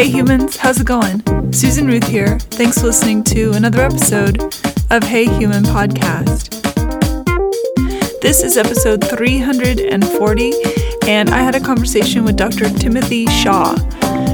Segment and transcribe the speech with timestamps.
[0.00, 1.22] Hey humans, how's it going?
[1.52, 2.38] Susan Ruth here.
[2.38, 4.40] Thanks for listening to another episode
[4.88, 6.48] of Hey Human Podcast.
[8.22, 10.52] This is episode 340,
[11.06, 12.70] and I had a conversation with Dr.
[12.70, 13.74] Timothy Shaw.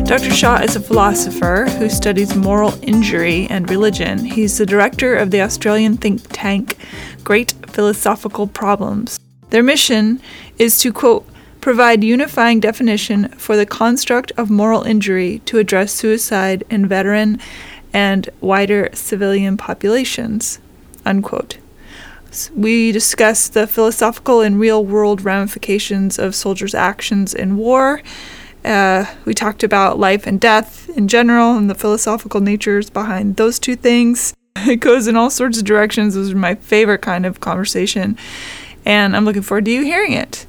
[0.05, 0.31] Dr.
[0.31, 4.25] Shaw is a philosopher who studies moral injury and religion.
[4.25, 6.77] He's the director of the Australian think tank
[7.25, 9.19] Great Philosophical Problems.
[9.51, 10.23] Their mission
[10.59, 11.27] is to, quote,
[11.67, 17.41] provide unifying definition for the construct of moral injury to address suicide in veteran
[17.93, 20.61] and wider civilian populations.
[21.05, 21.59] Unquote.
[22.55, 28.01] We discussed the philosophical and real world ramifications of soldiers' actions in war.
[28.65, 33.59] Uh, we talked about life and death in general and the philosophical natures behind those
[33.59, 34.33] two things.
[34.69, 36.15] It goes in all sorts of directions.
[36.15, 38.17] This is my favorite kind of conversation,
[38.85, 40.47] and I'm looking forward to you hearing it.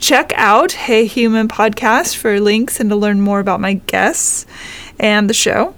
[0.00, 4.46] Check out Hey Human Podcast for links and to learn more about my guests
[4.98, 5.74] and the show.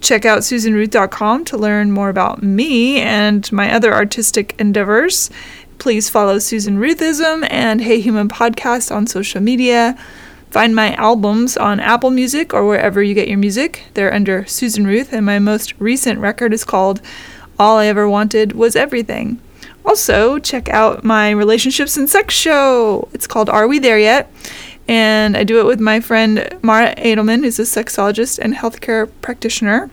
[0.00, 5.28] Check out susanruth.com to learn more about me and my other artistic endeavors.
[5.78, 9.94] Please follow Susan Ruthism and Hey Human Podcast on social media.
[10.50, 13.84] Find my albums on Apple Music or wherever you get your music.
[13.92, 17.02] They're under Susan Ruth, and my most recent record is called
[17.58, 19.38] All I Ever Wanted Was Everything.
[19.86, 23.08] Also, check out my relationships and sex show.
[23.12, 24.30] It's called Are We There Yet?
[24.88, 29.90] And I do it with my friend Mara Edelman, who's a sexologist and healthcare practitioner.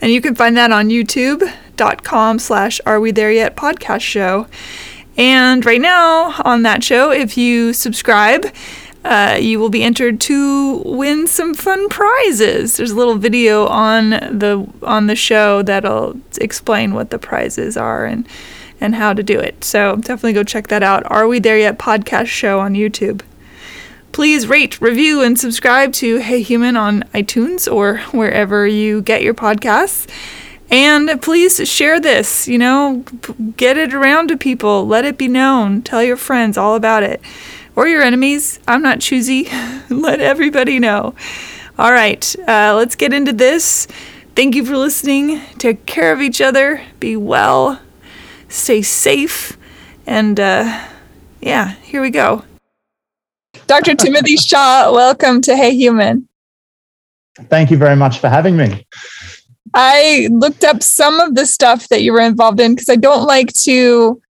[0.00, 4.46] And you can find that on youtube.com slash Are We There Yet podcast show.
[5.16, 8.46] And right now on that show, if you subscribe,
[9.04, 12.76] uh, you will be entered to win some fun prizes.
[12.76, 18.06] There's a little video on the on the show that'll explain what the prizes are
[18.06, 18.26] and
[18.80, 19.62] and how to do it.
[19.62, 21.02] So definitely go check that out.
[21.10, 21.78] Are we there yet?
[21.78, 23.20] Podcast show on YouTube.
[24.12, 29.34] Please rate, review, and subscribe to Hey Human on iTunes or wherever you get your
[29.34, 30.08] podcasts.
[30.70, 33.04] And please share this, you know,
[33.56, 37.20] get it around to people, let it be known, tell your friends all about it
[37.76, 38.58] or your enemies.
[38.66, 39.48] I'm not choosy.
[39.90, 41.14] Let everybody know.
[41.78, 43.86] All right, uh, let's get into this.
[44.36, 45.40] Thank you for listening.
[45.58, 46.82] Take care of each other.
[47.00, 47.80] Be well.
[48.48, 49.58] Stay safe.
[50.06, 50.86] And uh,
[51.40, 52.44] yeah, here we go.
[53.66, 53.94] Dr.
[53.96, 56.28] Timothy Shaw, welcome to Hey Human.
[57.48, 58.86] Thank you very much for having me.
[59.74, 63.26] I looked up some of the stuff that you were involved in because I don't
[63.26, 64.20] like to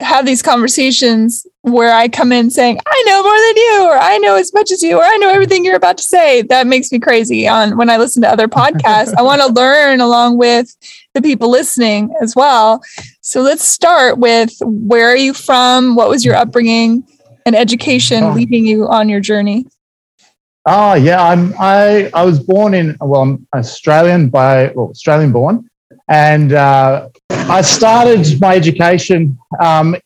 [0.00, 4.18] have these conversations where I come in saying, I know more than you, or I
[4.18, 6.42] know as much as you, or I know everything you're about to say.
[6.42, 9.12] That makes me crazy on when I listen to other podcasts.
[9.16, 10.74] I want to learn along with
[11.14, 12.82] the people listening as well.
[13.20, 15.96] So let's start with where are you from?
[15.96, 17.04] What was your upbringing
[17.44, 18.32] and education oh.
[18.32, 19.66] leading you on your journey?
[20.66, 25.68] Oh yeah, I'm I I was born in well I'm Australian by well Australian born,
[26.08, 29.96] and uh, I started my education um,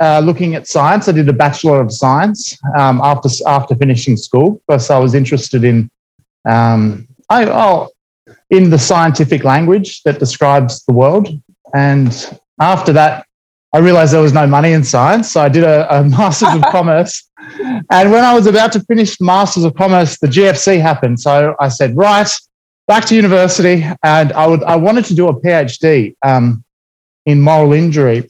[0.00, 1.08] uh, looking at science.
[1.08, 5.64] I did a Bachelor of Science um, after, after finishing school because I was interested
[5.64, 5.90] in,
[6.48, 7.88] um, I, oh,
[8.50, 11.28] in the scientific language that describes the world.
[11.74, 13.26] And after that,
[13.72, 15.30] I realized there was no money in science.
[15.30, 17.22] So I did a, a Master's of Commerce.
[17.90, 21.20] And when I was about to finish Masters of Commerce, the GFC happened.
[21.20, 22.28] So I said, right,
[22.90, 26.64] back to university, and I would I wanted to do a PhD um,
[27.24, 28.28] in moral injury,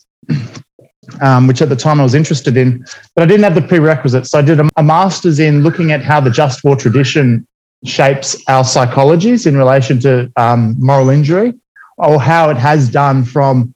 [1.21, 2.85] um, which at the time I was interested in,
[3.15, 4.31] but I didn't have the prerequisites.
[4.31, 7.47] So I did a, a master's in looking at how the just war tradition
[7.85, 11.55] shapes our psychologies in relation to um, moral injury,
[11.97, 13.75] or how it has done from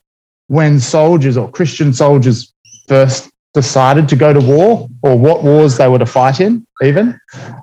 [0.49, 2.53] when soldiers or Christian soldiers
[2.87, 7.19] first decided to go to war or what wars they were to fight in, even,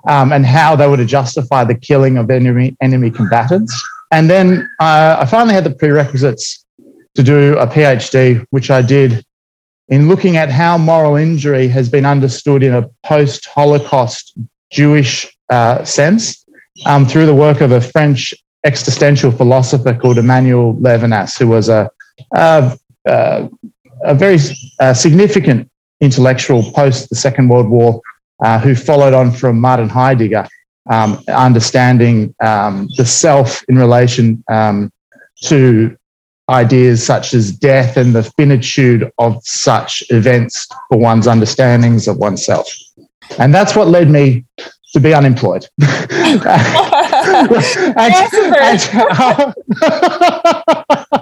[0.08, 3.72] um, and how they were to justify the killing of enemy, enemy combatants.
[4.10, 6.64] And then uh, I finally had the prerequisites
[7.14, 9.24] to do a PhD, which I did
[9.92, 14.32] in looking at how moral injury has been understood in a post Holocaust
[14.70, 16.46] Jewish uh, sense
[16.86, 18.32] um, through the work of a French
[18.64, 21.90] existential philosopher called Emmanuel Levinas, who was a,
[22.34, 24.38] a, a very
[24.80, 28.00] uh, significant intellectual post the Second World War
[28.42, 30.48] uh, who followed on from Martin Heidegger,
[30.88, 34.90] um, understanding um, the self in relation um,
[35.42, 35.94] to
[36.48, 42.66] ideas such as death and the finitude of such events for one's understandings of oneself.
[43.38, 44.44] And that's what led me
[44.92, 45.66] to be unemployed.
[45.80, 46.02] and,
[48.60, 49.54] and,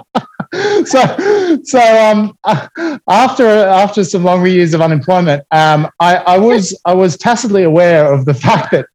[0.85, 2.37] so, so um,
[3.09, 8.11] after after some longer years of unemployment, um, I, I, was I was tacitly aware
[8.11, 8.87] of the fact that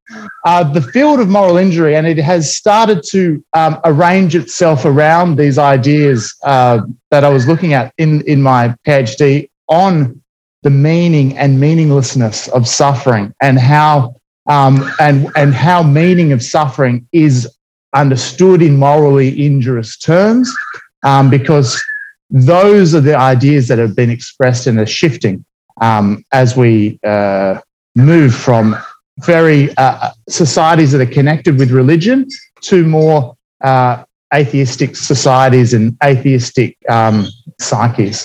[0.44, 5.36] uh, the field of moral injury, and it has started to um, arrange itself around
[5.36, 6.80] these ideas uh,
[7.10, 10.20] that I was looking at in in my PhD on
[10.62, 14.16] the meaning and meaninglessness of suffering, and how
[14.48, 17.48] um, and and how meaning of suffering is
[17.94, 20.52] understood in morally injurious terms
[21.02, 21.82] um, because
[22.30, 25.44] those are the ideas that have been expressed and are shifting
[25.80, 27.58] um, as we uh,
[27.94, 28.76] move from
[29.20, 32.26] very uh, societies that are connected with religion
[32.60, 34.04] to more uh,
[34.34, 37.26] atheistic societies and atheistic um,
[37.60, 38.24] psyches.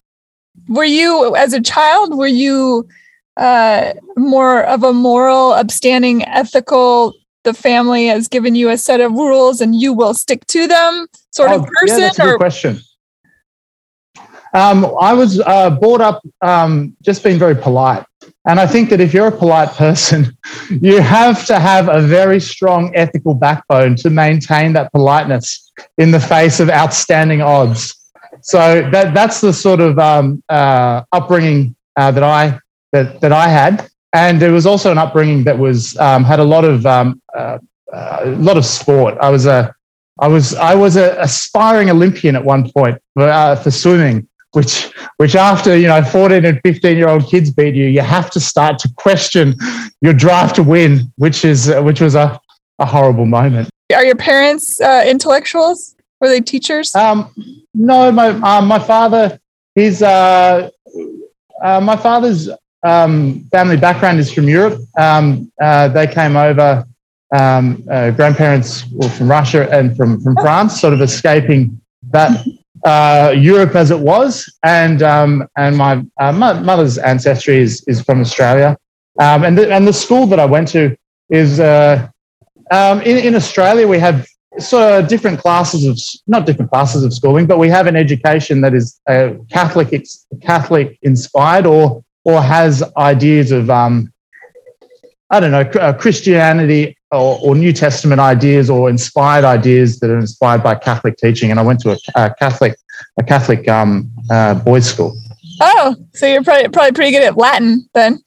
[0.67, 2.87] Were you, as a child, were you
[3.37, 7.13] uh, more of a moral, upstanding, ethical
[7.43, 11.07] the family has given you a set of rules and you will stick to them
[11.31, 11.99] sort oh, of person?
[11.99, 12.79] Yeah, that's a good question.
[14.53, 18.05] Um, I was uh, brought up um, just being very polite.
[18.47, 20.37] And I think that if you're a polite person,
[20.69, 26.19] you have to have a very strong ethical backbone to maintain that politeness in the
[26.19, 27.95] face of outstanding odds.
[28.41, 32.59] So that, that's the sort of um, uh, upbringing uh, that I
[32.91, 36.43] that, that I had and there was also an upbringing that was um, had a
[36.43, 37.57] lot of um, uh,
[37.93, 39.17] uh, a lot of sport.
[39.21, 39.73] I was a
[40.19, 44.91] I was I was an aspiring Olympian at one point for, uh, for swimming, which
[45.17, 48.39] which after you know 14 and 15 year old kids beat you, you have to
[48.39, 49.55] start to question
[50.01, 52.39] your drive to win, which is uh, which was a,
[52.79, 53.69] a horrible moment.
[53.93, 55.95] Are your parents uh, intellectuals?
[56.19, 56.93] Were they teachers?
[56.95, 57.33] Um,
[57.73, 59.39] no, my um, my father
[59.75, 60.69] he's uh,
[61.63, 62.49] my father's
[62.83, 64.79] um, family background is from Europe.
[64.97, 66.85] Um, uh, they came over,
[67.33, 71.79] um, uh, grandparents were from Russia and from, from France, sort of escaping
[72.09, 72.45] that
[72.83, 74.51] uh, Europe as it was.
[74.63, 78.77] And, um, and my, uh, mother's ancestry is, is from Australia.
[79.19, 80.95] Um, and, the, and the school that I went to
[81.29, 82.07] is uh,
[82.71, 84.25] um, in, in Australia, we have
[84.59, 85.97] sort of different classes of
[86.27, 90.05] not different classes of schooling, but we have an education that is uh, Catholic
[90.41, 94.11] Catholic inspired or or has ideas of, um,
[95.29, 100.19] I don't know, uh, Christianity or, or, New Testament ideas or inspired ideas that are
[100.19, 101.51] inspired by Catholic teaching.
[101.51, 102.77] And I went to a, a Catholic,
[103.19, 105.17] a Catholic um, uh, boys' school.
[105.59, 108.19] Oh, so you're probably, probably pretty good at Latin then.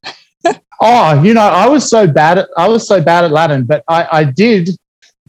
[0.80, 3.82] oh, you know, I was so bad at I was so bad at Latin, but
[3.88, 4.70] I, I did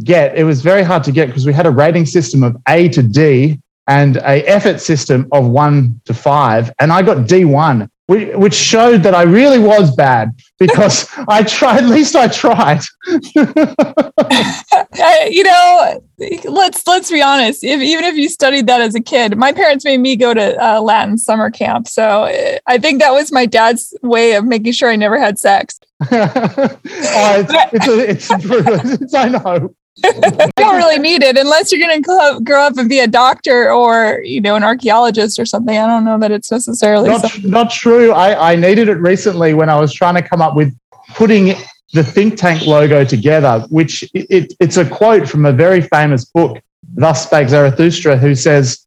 [0.03, 0.37] get.
[0.37, 3.01] It was very hard to get because we had a rating system of A to
[3.01, 8.53] D and a effort system of one to five, and I got D one which
[8.53, 11.83] showed that I really was bad because I tried.
[11.83, 12.81] At least I tried.
[15.31, 16.01] you know,
[16.45, 17.63] let's let's be honest.
[17.63, 20.63] If, even if you studied that as a kid, my parents made me go to
[20.63, 24.73] uh, Latin summer camp, so uh, I think that was my dad's way of making
[24.73, 25.79] sure I never had sex.
[26.11, 30.11] oh, it's, it's, a, it's, it's, I know you
[30.57, 34.21] don't really need it unless you're going to grow up and be a doctor or
[34.23, 35.77] you know an archaeologist or something.
[35.77, 38.11] I don't know that it's necessarily not, not true.
[38.11, 40.75] I, I needed it recently when I was trying to come up with
[41.09, 41.55] putting
[41.93, 46.25] the think tank logo together, which it, it, it's a quote from a very famous
[46.25, 46.61] book,
[46.95, 48.85] Thus Spake Zarathustra, who says,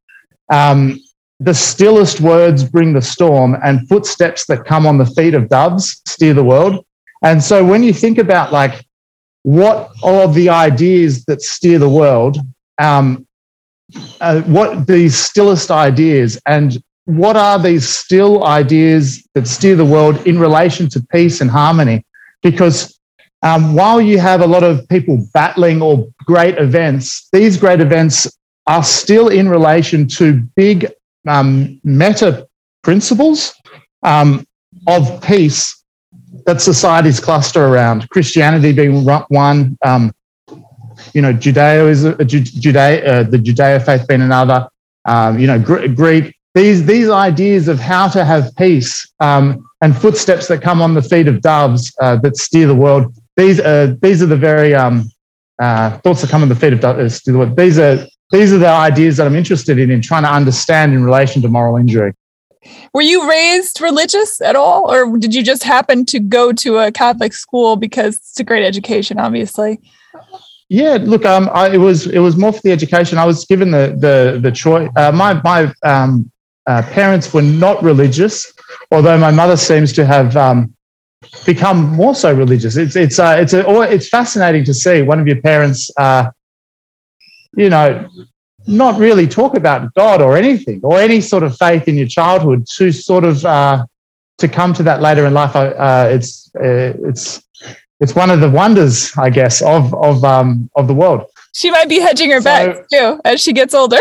[0.51, 1.01] um,
[1.41, 6.03] "The stillest words bring the storm, and footsteps that come on the feet of doves
[6.07, 6.85] steer the world."
[7.23, 8.85] And so when you think about like
[9.43, 12.39] what are the ideas that steer the world,
[12.79, 13.27] um,
[14.21, 20.27] uh, what these stillest ideas, and what are these still ideas that steer the world
[20.27, 22.05] in relation to peace and harmony?
[22.43, 22.99] Because
[23.43, 28.31] um, while you have a lot of people battling or great events, these great events
[28.67, 30.93] are still in relation to big
[31.27, 32.47] um, meta
[32.83, 33.55] principles
[34.03, 34.47] um,
[34.87, 35.78] of peace
[36.49, 38.09] that societies cluster around.
[38.09, 40.11] Christianity being one, um,
[41.13, 44.67] you know, Judaism, uh, Judea, uh, the Judeo faith being another.
[45.05, 46.35] Um, you know, Greek.
[46.55, 51.03] These these ideas of how to have peace um, and footsteps that come on the
[51.03, 53.15] feet of doves uh, that steer the world.
[53.37, 55.05] These are these are the very um,
[55.61, 57.21] uh, thoughts that come on the feet of doves.
[57.57, 61.05] These are these are the ideas that I'm interested in in trying to understand in
[61.05, 62.15] relation to moral injury.
[62.95, 66.93] Were you raised religious at all, or did you just happen to go to a
[66.93, 69.81] Catholic school because it's a great education, obviously?
[70.69, 73.19] Yeah, look, um, I, it was it was more for the education.
[73.19, 74.91] I was given the the the choice.
[74.97, 76.31] Uh, my my um,
[76.67, 78.53] uh, parents were not religious,
[78.91, 80.75] although my mother seems to have um,
[81.47, 82.77] become more so religious.
[82.77, 86.31] It's it's uh, it's a, it's fascinating to see one of your parents, uh,
[87.57, 88.07] you know,
[88.69, 92.67] not really talk about God or anything or any sort of faith in your childhood
[92.77, 93.85] to sort of uh,
[94.37, 95.57] to come to that later in life.
[95.57, 97.43] Uh, it's uh, it's
[98.01, 101.25] it's one of the wonders, I guess, of of um, of the world.
[101.55, 103.99] She might be hedging her so, bets too as she gets older.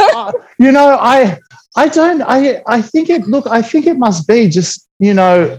[0.58, 1.38] you know, I
[1.76, 5.58] I don't I I think it look I think it must be just you know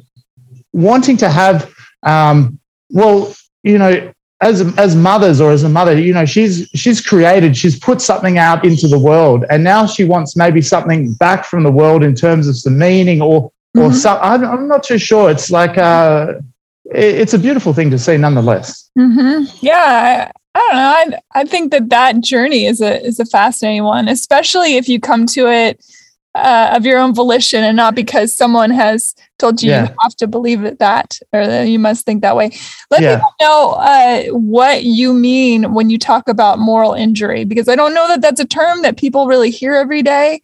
[0.72, 6.14] wanting to have um, well you know as as mothers or as a mother, you
[6.14, 10.36] know, she's she's created, she's put something out into the world, and now she wants
[10.36, 13.94] maybe something back from the world in terms of some meaning or or mm-hmm.
[13.94, 14.18] some.
[14.22, 15.30] I'm, I'm, not too sure.
[15.30, 16.34] It's like uh,
[16.86, 18.90] it's a beautiful thing to see, nonetheless.
[18.98, 19.56] Mm-hmm.
[19.62, 21.20] Yeah, I, I don't know.
[21.36, 25.00] I I think that that journey is a is a fascinating one, especially if you
[25.00, 25.86] come to it
[26.36, 29.90] uh, of your own volition and not because someone has told you yeah.
[29.90, 32.52] you have to believe it that or that you must think that way.
[32.90, 33.18] Let yeah.
[33.18, 37.94] people know uh, what you mean when you talk about moral injury, because I don't
[37.94, 40.42] know that that's a term that people really hear every day.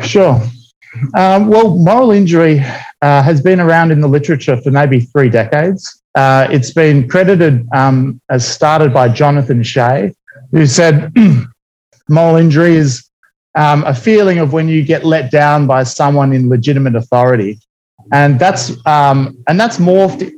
[0.00, 0.40] Sure.
[1.16, 2.60] Um, well, moral injury
[3.02, 6.02] uh, has been around in the literature for maybe three decades.
[6.14, 10.14] Uh, it's been credited um, as started by Jonathan Shay,
[10.52, 11.12] who said
[12.08, 13.08] moral injury is
[13.54, 17.60] um, a feeling of when you get let down by someone in legitimate authority,
[18.12, 20.30] and that's um, and that's morphed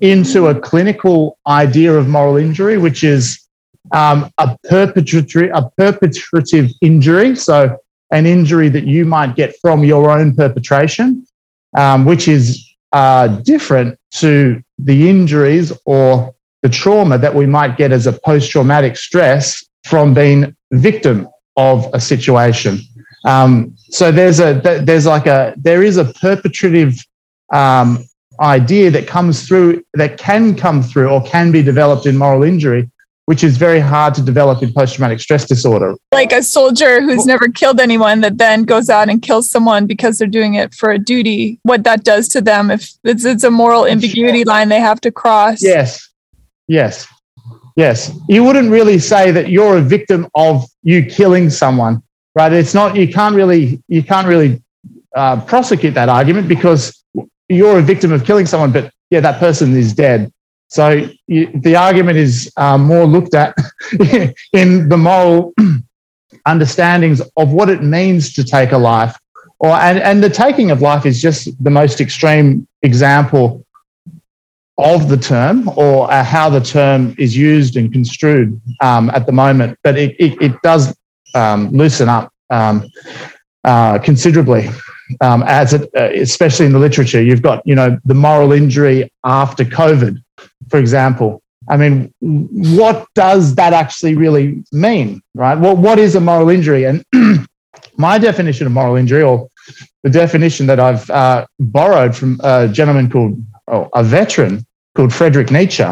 [0.00, 3.40] into a clinical idea of moral injury, which is
[3.92, 7.36] um, a perpetratory a perpetrative injury.
[7.36, 7.78] So
[8.10, 11.26] an injury that you might get from your own perpetration,
[11.76, 17.92] um, which is uh, different to the injuries or the trauma that we might get
[17.92, 22.80] as a post traumatic stress from being victim of a situation.
[23.24, 26.98] Um, so there's a there's like a there is a perpetrative
[27.52, 28.04] um,
[28.40, 32.88] idea that comes through that can come through or can be developed in moral injury,
[33.24, 35.96] which is very hard to develop in post traumatic stress disorder.
[36.12, 39.86] Like a soldier who's well, never killed anyone that then goes out and kills someone
[39.86, 41.58] because they're doing it for a duty.
[41.62, 45.10] What that does to them if it's it's a moral ambiguity line they have to
[45.10, 45.62] cross.
[45.62, 46.08] Yes,
[46.68, 47.08] yes.
[47.76, 52.02] Yes, you wouldn't really say that you're a victim of you killing someone,
[52.34, 52.50] right?
[52.50, 52.96] It's not.
[52.96, 53.82] You can't really.
[53.88, 54.62] You can't really
[55.14, 57.04] uh, prosecute that argument because
[57.50, 60.32] you're a victim of killing someone, but yeah, that person is dead.
[60.68, 63.54] So you, the argument is um, more looked at
[64.52, 65.52] in the moral
[66.46, 69.18] understandings of what it means to take a life,
[69.58, 73.65] or and and the taking of life is just the most extreme example
[74.78, 79.32] of the term or uh, how the term is used and construed um, at the
[79.32, 80.94] moment, but it, it, it does
[81.34, 82.86] um, loosen up um,
[83.64, 84.68] uh, considerably.
[85.20, 89.10] Um, as it, uh, especially in the literature, you've got you know the moral injury
[89.24, 90.18] after COVID,
[90.68, 91.42] for example.
[91.68, 95.58] I mean, what does that actually really mean, right?
[95.58, 96.84] Well, what is a moral injury?
[96.84, 97.04] And
[97.96, 99.48] my definition of moral injury, or
[100.02, 104.64] the definition that I've uh, borrowed from a gentleman called oh, a veteran
[104.96, 105.84] called Frederick Nietzsche,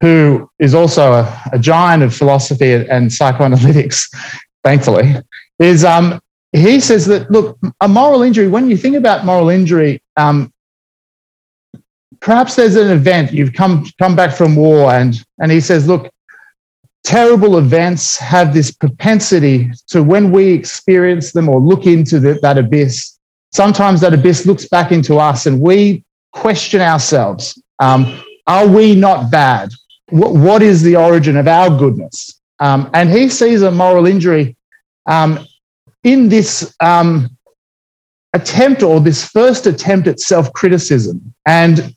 [0.00, 4.08] who is also a, a giant of philosophy and psychoanalytics,
[4.64, 5.16] thankfully,
[5.58, 6.20] is um,
[6.52, 10.52] he says that, look, a moral injury, when you think about moral injury, um,
[12.20, 16.12] perhaps there's an event, you've come, come back from war, and, and he says, look,
[17.04, 22.58] terrible events have this propensity to when we experience them or look into the, that
[22.58, 23.18] abyss,
[23.52, 27.60] sometimes that abyss looks back into us and we question ourselves.
[27.78, 29.70] Um, are we not bad?
[30.12, 32.40] what, what is the origin of our goodness?
[32.60, 34.56] Um, and he sees a moral injury
[35.06, 35.40] um,
[36.04, 37.30] in this um,
[38.34, 41.34] attempt or this first attempt at self criticism.
[41.46, 41.96] And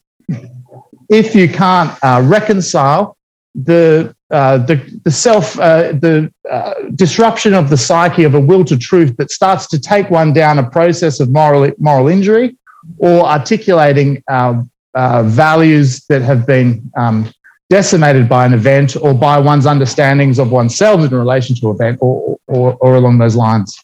[1.09, 3.17] if you can't uh, reconcile
[3.53, 8.65] the, uh, the, the self, uh, the uh, disruption of the psyche of a will
[8.65, 12.57] to truth that starts to take one down a process of moral, moral injury
[12.97, 17.29] or articulating um, uh, values that have been um,
[17.69, 21.97] decimated by an event or by one's understandings of oneself in relation to an event
[22.01, 23.77] or, or, or along those lines.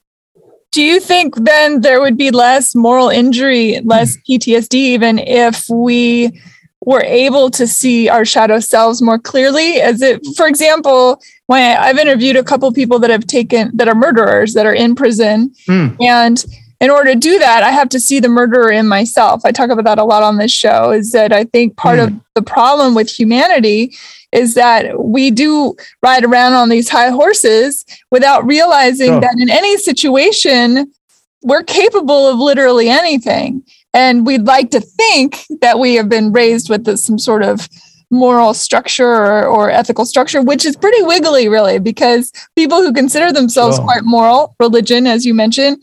[0.72, 6.32] Do you think then there would be less moral injury, less PTSD, even if we
[6.86, 9.82] were able to see our shadow selves more clearly?
[9.82, 13.96] As it, for example, when I've interviewed a couple people that have taken that are
[13.96, 15.96] murderers that are in prison, mm.
[16.00, 16.46] and
[16.82, 19.46] in order to do that, I have to see the murderer in myself.
[19.46, 22.08] I talk about that a lot on this show is that I think part mm.
[22.08, 23.96] of the problem with humanity
[24.32, 29.20] is that we do ride around on these high horses without realizing oh.
[29.20, 30.92] that in any situation,
[31.44, 33.64] we're capable of literally anything.
[33.94, 37.70] And we'd like to think that we have been raised with some sort of
[38.10, 43.32] moral structure or, or, ethical structure, which is pretty wiggly, really, because people who consider
[43.32, 43.84] themselves oh.
[43.84, 45.82] quite moral, religion, as you mentioned,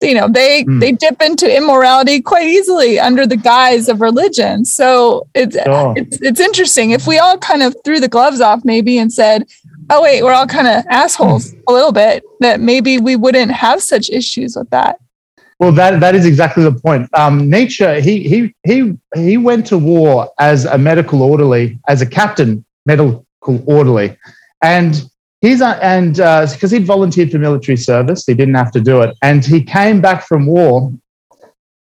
[0.00, 0.80] you know, they mm.
[0.80, 4.64] they dip into immorality quite easily under the guise of religion.
[4.64, 5.94] So it's oh.
[5.96, 9.44] it's it's interesting if we all kind of threw the gloves off, maybe, and said,
[9.90, 13.82] "Oh wait, we're all kind of assholes a little bit," that maybe we wouldn't have
[13.82, 14.98] such issues with that.
[15.58, 17.08] Well, that that is exactly the point.
[17.14, 22.06] Um, Nietzsche he he he he went to war as a medical orderly, as a
[22.06, 23.26] captain medical
[23.66, 24.16] orderly,
[24.62, 25.02] and
[25.40, 29.02] he's a, and because uh, he'd volunteered for military service, he didn't have to do
[29.02, 30.92] it, and he came back from war,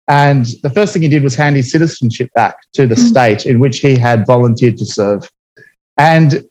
[0.08, 3.08] and the first thing he did was hand his citizenship back to the mm.
[3.08, 5.28] state in which he had volunteered to serve,
[5.96, 6.44] and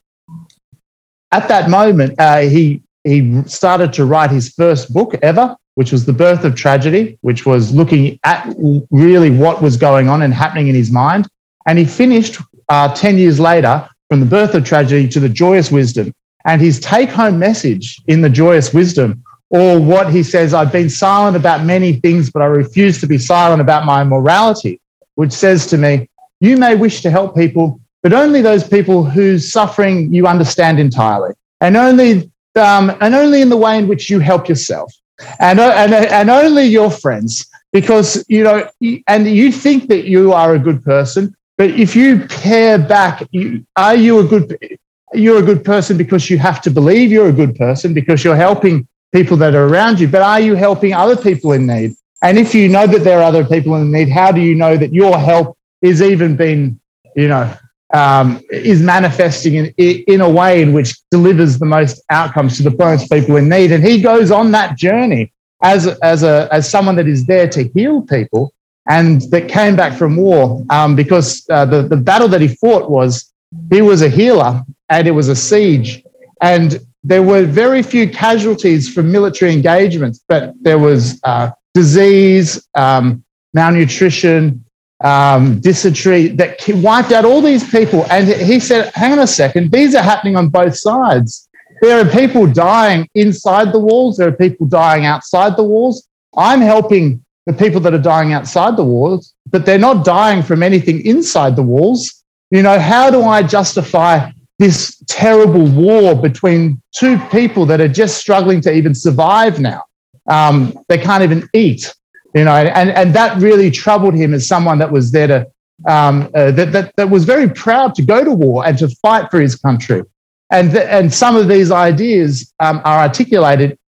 [1.32, 6.06] at that moment uh, he he started to write his first book ever which was
[6.06, 8.54] The Birth of Tragedy, which was looking at
[8.90, 11.28] really what was going on and happening in his mind.
[11.68, 15.72] And he finished uh, 10 years later from The Birth of Tragedy to The Joyous
[15.72, 16.14] Wisdom.
[16.46, 20.90] And his take home message in The Joyous Wisdom, or what he says, I've been
[20.90, 24.80] silent about many things, but I refuse to be silent about my morality,
[25.16, 26.10] which says to me,
[26.40, 31.34] You may wish to help people, but only those people whose suffering you understand entirely,
[31.62, 34.94] and only, um, and only in the way in which you help yourself
[35.40, 38.68] and, and, and only your friends because you know
[39.08, 43.66] and you think that you are a good person but if you pare back you,
[43.76, 44.80] are you a good
[45.18, 48.36] you're a good person because you have to believe you're a good person because you're
[48.36, 50.08] helping people that are around you.
[50.08, 51.96] But are you helping other people in need?
[52.22, 54.78] And if you know that there are other people in need how do you know
[54.78, 56.80] that your help is even being
[57.16, 57.56] you know
[57.94, 62.76] um, is manifesting in, in a way in which delivers the most outcomes to the
[62.78, 63.72] most people in need.
[63.72, 65.32] And he goes on that journey
[65.64, 68.54] as, as, a, as someone that is there to heal people
[68.88, 72.90] and that came back from war um, because uh, the, the battle that he fought
[72.90, 73.32] was
[73.72, 76.04] he was a healer and it was a siege.
[76.42, 83.24] And there were very few casualties from military engagements, but there was uh, disease, um,
[83.54, 84.66] malnutrition,
[85.04, 88.06] um, dysentery that wiped out all these people.
[88.10, 91.48] And he said, hang on a second, these are happening on both sides.
[91.82, 96.08] There are people dying inside the walls, there are people dying outside the walls.
[96.38, 100.64] I'm helping the people that are dying outside the walls, but they're not dying from
[100.64, 102.24] anything inside the walls.
[102.52, 108.18] You know, how do I justify this terrible war between two people that are just
[108.18, 109.84] struggling to even survive now?
[110.28, 111.94] Um, they can't even eat
[112.36, 115.48] you know, and, and that really troubled him as someone that was there to,
[115.88, 119.32] um, uh, that, that, that was very proud to go to war and to fight
[119.32, 120.04] for his country.
[120.52, 123.80] And, th- and some of these ideas um, are articulated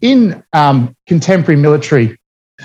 [0.00, 2.18] in um, contemporary military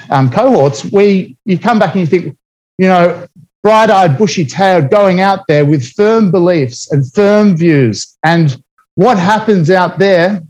[0.10, 2.36] um, cohorts where you come back and you think,
[2.80, 3.28] you know,
[3.66, 8.16] bright eyed, bushy tailed, going out there with firm beliefs and firm views.
[8.24, 8.62] And
[8.94, 10.44] what happens out there,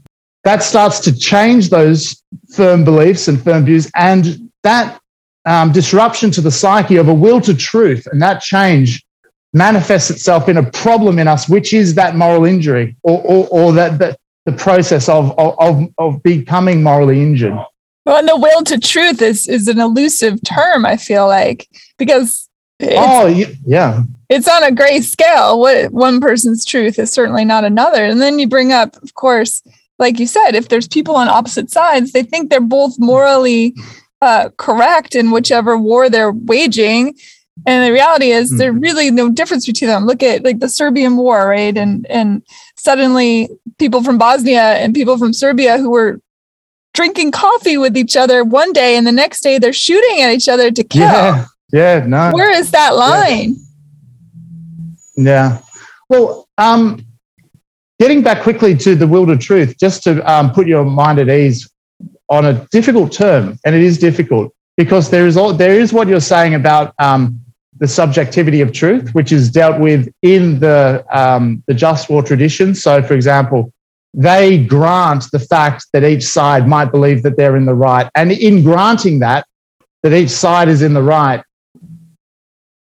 [0.43, 2.21] that starts to change those
[2.53, 3.89] firm beliefs and firm views.
[3.95, 4.99] And that
[5.45, 9.05] um, disruption to the psyche of a will to truth and that change
[9.53, 13.71] manifests itself in a problem in us, which is that moral injury or, or, or
[13.71, 17.57] that, that the process of, of, of becoming morally injured.
[18.05, 22.44] Well, and the will to truth is, is an elusive term, I feel like, because
[22.91, 23.27] oh
[23.65, 28.21] yeah it's on a gray scale what one person's truth is certainly not another and
[28.21, 29.61] then you bring up of course
[29.99, 33.73] like you said if there's people on opposite sides they think they're both morally
[34.25, 37.15] uh, correct in whichever war they're waging.
[37.65, 38.57] And the reality is, mm-hmm.
[38.57, 40.05] there's really no difference between them.
[40.05, 41.77] Look at like the Serbian war, right?
[41.77, 42.41] And and
[42.75, 46.19] suddenly people from Bosnia and people from Serbia who were
[46.93, 50.49] drinking coffee with each other one day, and the next day they're shooting at each
[50.49, 51.01] other to kill.
[51.01, 51.45] Yeah,
[51.75, 52.31] yeah, no.
[52.31, 53.57] Where is that line?
[55.17, 55.23] Yeah.
[55.23, 55.61] yeah.
[56.07, 57.05] Well, um,
[57.99, 61.29] getting back quickly to the will to truth, just to um, put your mind at
[61.29, 61.69] ease
[62.29, 66.07] on a difficult term, and it is difficult because there is all, there is what
[66.07, 67.41] you're saying about um,
[67.77, 72.73] the subjectivity of truth, which is dealt with in the um, the just war tradition.
[72.73, 73.73] So, for example,
[74.13, 78.31] they grant the fact that each side might believe that they're in the right, and
[78.31, 79.45] in granting that
[80.05, 81.43] that each side is in the right,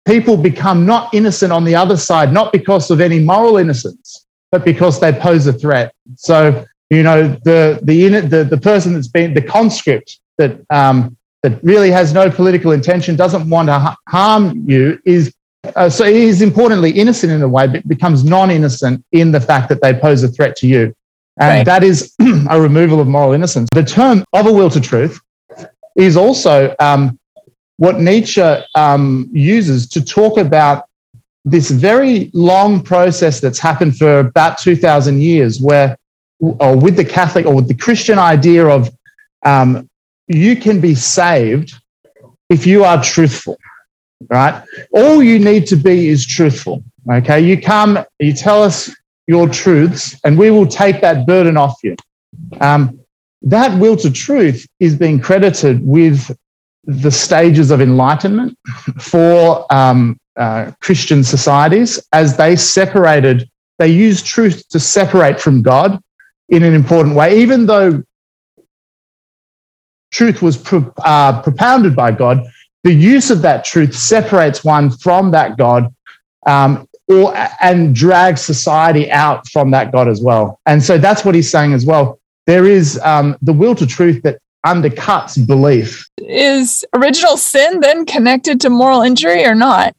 [0.05, 4.65] people become not innocent on the other side, not because of any moral innocence, but
[4.65, 5.93] because they pose a threat.
[6.15, 11.61] So you know, the the the, the person that's been the conscript that um, that
[11.63, 15.33] really has no political intention, doesn't want to ha- harm you, is
[15.75, 19.81] uh, so is importantly innocent in a way, but becomes non-innocent in the fact that
[19.81, 20.93] they pose a threat to you,
[21.39, 21.65] and right.
[21.65, 22.13] that is
[22.49, 23.69] a removal of moral innocence.
[23.73, 25.19] The term of a will to truth
[25.95, 27.19] is also um,
[27.77, 28.41] what Nietzsche
[28.75, 30.85] um, uses to talk about
[31.45, 35.97] this very long process that's happened for about 2,000 years, where,
[36.39, 38.89] or with the Catholic or with the Christian idea of
[39.45, 39.89] um,
[40.27, 41.73] you can be saved
[42.49, 43.57] if you are truthful,
[44.29, 44.63] right?
[44.93, 47.41] All you need to be is truthful, okay?
[47.41, 48.89] You come, you tell us
[49.27, 51.95] your truths, and we will take that burden off you.
[52.61, 52.99] Um,
[53.41, 56.35] that will to truth is being credited with
[56.85, 58.57] the stages of enlightenment
[58.99, 65.99] for um, uh, Christian societies as they separated, they used truth to separate from God
[66.49, 68.03] in an important way, even though
[70.11, 72.43] truth was pro- uh, propounded by God.
[72.83, 75.93] The use of that truth separates one from that God
[76.45, 80.59] um, or, and drags society out from that God as well.
[80.65, 82.19] And so that's what he's saying as well.
[82.45, 86.07] There is um, the will to truth that undercuts belief.
[86.19, 89.95] Is original sin then connected to moral injury or not?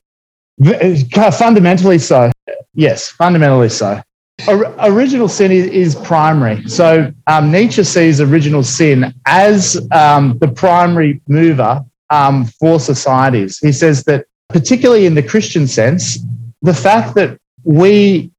[1.33, 2.31] Fundamentally so.
[2.75, 4.01] Yes, fundamentally so.
[4.49, 6.67] original sin is, is primary.
[6.69, 13.59] So um, Nietzsche sees original sin as um, the primary mover um, for societies.
[13.59, 16.19] He says that, particularly in the Christian sense,
[16.63, 18.31] the fact that we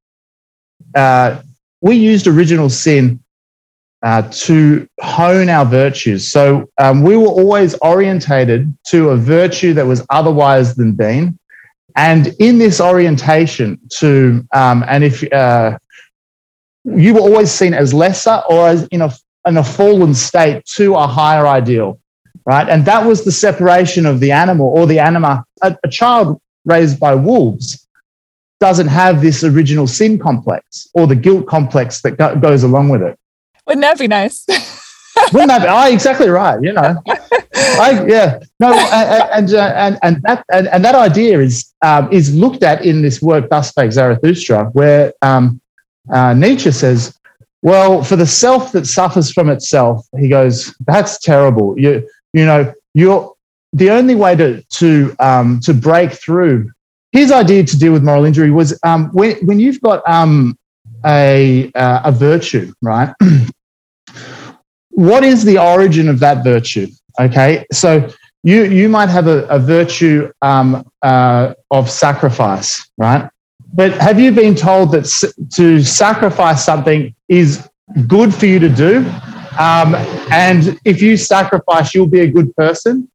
[0.94, 1.42] uh,
[1.80, 3.22] we used original sin
[4.02, 6.30] uh, to hone our virtues.
[6.30, 11.38] So um, we were always orientated to a virtue that was otherwise than being.
[11.96, 15.78] And in this orientation to, um, and if uh,
[16.84, 19.10] you were always seen as lesser or as in a,
[19.46, 21.98] in a fallen state to a higher ideal,
[22.44, 22.68] right?
[22.68, 25.44] And that was the separation of the animal or the anima.
[25.62, 27.86] A, a child raised by wolves
[28.60, 33.02] doesn't have this original sin complex or the guilt complex that go- goes along with
[33.02, 33.18] it.
[33.66, 34.46] Wouldn't that be nice?
[35.32, 35.68] Wouldn't that be?
[35.68, 36.62] Oh, exactly right.
[36.62, 37.02] You know,
[37.54, 42.34] I, yeah, no, and uh, and and that and, and that idea is um, is
[42.34, 45.60] looked at in this work, Thus Spake Zarathustra, where um,
[46.12, 47.18] uh, Nietzsche says,
[47.62, 51.78] "Well, for the self that suffers from itself," he goes, "That's terrible.
[51.78, 53.34] You you know, you're
[53.72, 56.70] the only way to to um, to break through."
[57.12, 60.58] His idea to deal with moral injury was um, when when you've got um,
[61.04, 63.14] a uh, a virtue, right?
[64.96, 66.86] what is the origin of that virtue?
[67.20, 68.08] Okay, so
[68.42, 73.28] you you might have a, a virtue um, uh, of sacrifice, right?
[73.74, 77.68] But have you been told that s- to sacrifice something is
[78.06, 78.98] good for you to do?
[79.58, 79.94] Um,
[80.32, 83.10] and if you sacrifice, you'll be a good person?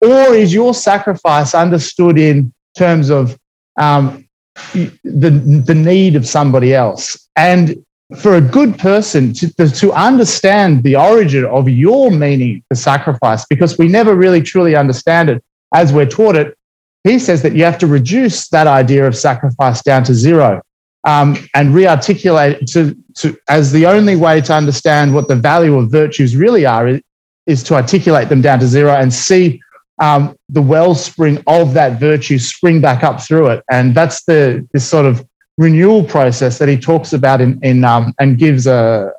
[0.00, 3.38] Or is your sacrifice understood in terms of
[3.78, 4.26] um,
[4.72, 5.30] the,
[5.66, 7.28] the need of somebody else?
[7.36, 7.84] And
[8.16, 13.76] for a good person to, to understand the origin of your meaning for sacrifice, because
[13.76, 15.44] we never really truly understand it
[15.74, 16.56] as we're taught it,
[17.04, 20.62] he says that you have to reduce that idea of sacrifice down to zero
[21.04, 25.90] um, and re-articulate to, to, as the only way to understand what the value of
[25.90, 27.02] virtues really are is,
[27.46, 29.60] is to articulate them down to zero and see
[30.00, 33.64] um, the wellspring of that virtue spring back up through it.
[33.70, 35.26] And that's the this sort of
[35.58, 39.12] renewal process that he talks about in, in um, and gives a,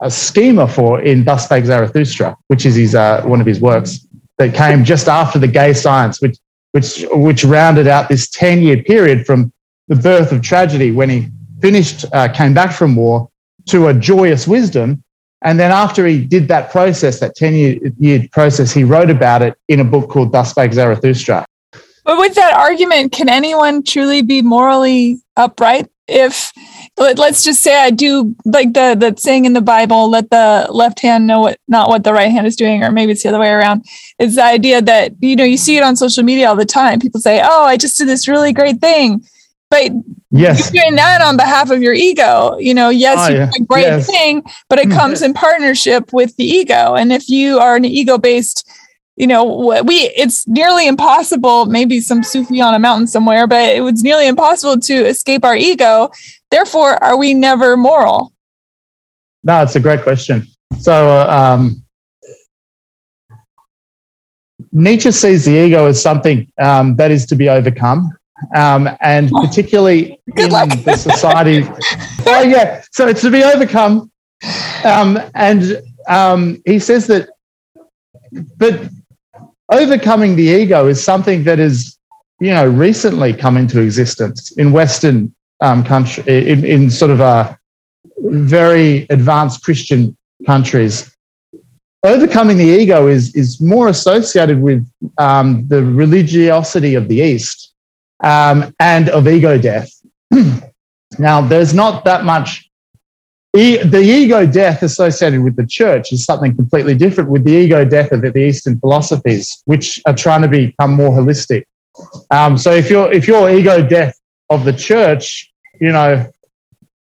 [0.00, 4.06] a schema for in Thus Spake Zarathustra, which is his, uh, one of his works
[4.38, 6.36] that came just after the gay science, which,
[6.72, 9.50] which, which rounded out this 10 year period from
[9.88, 11.28] the birth of tragedy when he
[11.62, 13.30] finished, uh, came back from war
[13.66, 15.02] to a joyous wisdom.
[15.42, 19.40] And then after he did that process, that 10 year, year process, he wrote about
[19.40, 21.45] it in a book called Thus Spake Zarathustra.
[22.06, 26.52] But with that argument, can anyone truly be morally upright if
[26.96, 30.68] let, us just say I do like the the saying in the Bible, let the
[30.70, 33.28] left hand know what not what the right hand is doing, or maybe it's the
[33.28, 33.84] other way around.
[34.18, 37.00] It's the idea that you know you see it on social media all the time.
[37.00, 39.26] People say, "Oh, I just did this really great thing,"
[39.68, 39.90] but
[40.30, 40.72] yes.
[40.72, 42.56] you're doing that on behalf of your ego.
[42.58, 43.50] You know, yes, ah, oh, you're yeah.
[43.56, 44.06] a great yes.
[44.06, 44.92] thing, but it hmm.
[44.92, 46.94] comes in partnership with the ego.
[46.94, 48.64] And if you are an ego based
[49.16, 49.44] you know,
[49.82, 54.28] we it's nearly impossible, maybe some Sufi on a mountain somewhere, but it was nearly
[54.28, 56.10] impossible to escape our ego.
[56.50, 58.32] Therefore, are we never moral?
[59.42, 60.46] No, it's a great question.
[60.78, 61.82] So, uh, um,
[64.72, 68.10] Nietzsche sees the ego as something um, that is to be overcome.
[68.54, 71.64] Um, and oh, particularly in the society.
[72.26, 72.82] oh, yeah.
[72.92, 74.10] So it's to be overcome.
[74.84, 77.30] Um, and um, he says that,
[78.58, 78.90] but
[79.70, 81.98] overcoming the ego is something that is,
[82.40, 87.58] you know, recently come into existence in Western um, country, in, in sort of a
[88.18, 91.14] very advanced Christian countries.
[92.02, 94.86] Overcoming the ego is, is more associated with
[95.18, 97.72] um, the religiosity of the East.
[98.22, 99.90] um, and of ego death.
[101.18, 102.65] now, there's not that much.
[103.56, 107.84] E- the ego death associated with the church is something completely different with the ego
[107.84, 111.64] death of the Eastern philosophies, which are trying to become more holistic.
[112.30, 114.18] Um, so if your if your ego death
[114.50, 116.30] of the church, you know,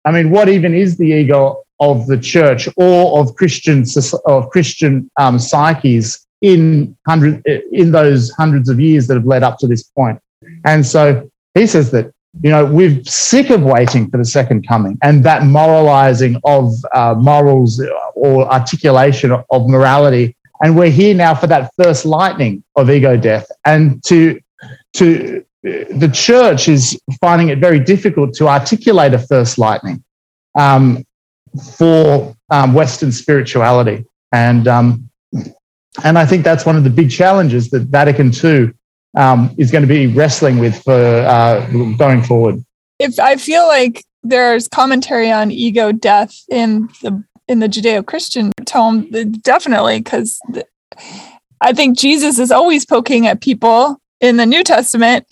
[0.04, 3.84] I mean, what even is the ego of the church or of Christian
[4.26, 9.58] of Christian um, psyches in hundred in those hundreds of years that have led up
[9.58, 10.18] to this point?
[10.64, 12.12] And so he says that
[12.42, 17.14] you know we're sick of waiting for the second coming and that moralizing of uh,
[17.18, 17.82] morals
[18.14, 20.36] or articulation of morality.
[20.62, 23.50] And we're here now for that first lightning of ego death.
[23.64, 24.38] And to
[24.94, 30.02] to the church is finding it very difficult to articulate a first lightning
[30.58, 31.04] um,
[31.76, 35.10] for um, Western spirituality, and um,
[36.04, 38.72] and I think that's one of the big challenges that Vatican II
[39.16, 42.64] um, is going to be wrestling with for uh, going forward.
[42.98, 49.10] If I feel like there's commentary on ego death in the in the Judeo-Christian tome,
[49.42, 50.40] definitely because
[51.60, 55.26] I think Jesus is always poking at people in the New Testament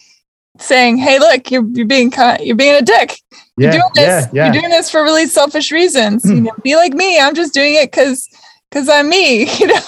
[0.59, 3.19] saying, "Hey, look, you're you're being kind you're being a dick.
[3.57, 4.27] You're doing this.
[4.27, 4.45] Yeah, yeah.
[4.45, 6.25] You're doing this for really selfish reasons.
[6.25, 7.21] you know, be like me.
[7.21, 8.29] I'm just doing it because
[8.71, 9.49] because I'm me.
[9.59, 9.81] You know.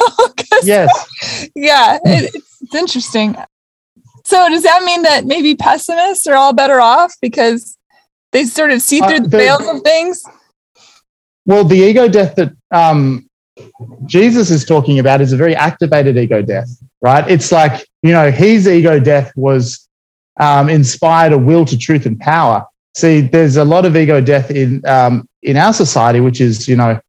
[0.63, 1.49] yes.
[1.55, 3.37] yeah, it, it's, it's interesting.
[4.31, 7.77] So does that mean that maybe pessimists are all better off because
[8.31, 10.23] they sort of see uh, through uh, the, the veils of things?
[11.47, 13.29] Well, the ego death that um,
[14.07, 16.69] Jesus is talking about is a very activated ego death,
[17.03, 17.29] right?
[17.29, 19.89] It's like, you know, his ego death was
[20.39, 22.65] um, inspired a will to truth and power.
[22.97, 26.77] See, there's a lot of ego death in um, in our society, which is, you
[26.77, 27.01] know,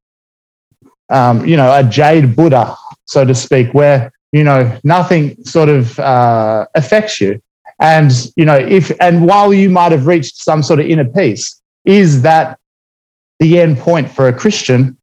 [1.12, 6.00] um, you know, a jade Buddha, so to speak, where you know nothing sort of
[6.00, 7.42] uh, affects you,
[7.80, 11.62] and you know, if and while you might have reached some sort of inner peace,
[11.86, 12.60] is that
[13.40, 14.98] the end point for a Christian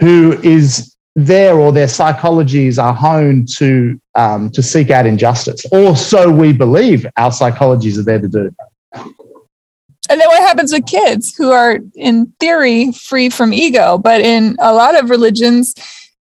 [0.00, 5.96] who is there or their psychologies are honed to um, to seek out injustice, or
[5.96, 8.54] so we believe our psychologies are there to do.
[10.08, 14.56] And then what happens with kids who are, in theory, free from ego, but in
[14.60, 15.74] a lot of religions,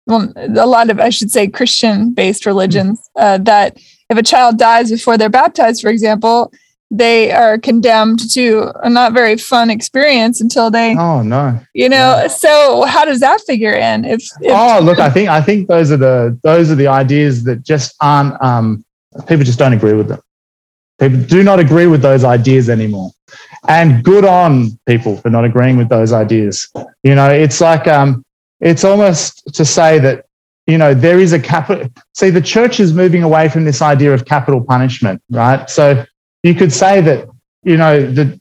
[0.07, 3.79] well, a lot of I should say Christian-based religions, uh, that
[4.11, 6.53] if a child dies before they're baptized, for example,
[6.91, 11.59] they are condemned to a not very fun experience until they oh no.
[11.73, 12.27] you know yeah.
[12.29, 14.05] so how does that figure in?
[14.05, 17.43] If, if, oh look i think i think those are the those are the ideas
[17.45, 18.85] that just aren't um
[19.27, 20.21] people just don't agree with them.
[20.99, 23.11] People do not agree with those ideas anymore.
[23.69, 26.69] And good on people for not agreeing with those ideas.
[27.03, 28.25] You know it's like um
[28.65, 30.27] it's almost to say that
[30.67, 34.13] you know there is a capital see the church is moving away from this idea
[34.13, 36.05] of capital punishment right so
[36.43, 37.29] you could say that
[37.63, 38.41] you know the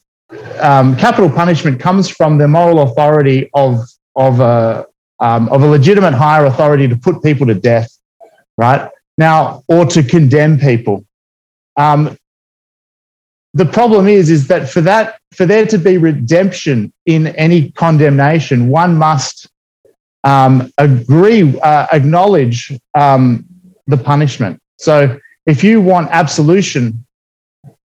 [0.59, 3.79] um, capital punishment comes from the moral authority of
[4.15, 4.86] of a
[5.19, 7.97] um, of a legitimate higher authority to put people to death,
[8.57, 11.05] right now, or to condemn people.
[11.77, 12.17] Um,
[13.53, 18.69] the problem is, is that for that for there to be redemption in any condemnation,
[18.69, 19.49] one must
[20.23, 23.45] um, agree, uh, acknowledge um,
[23.88, 24.59] the punishment.
[24.77, 27.03] So, if you want absolution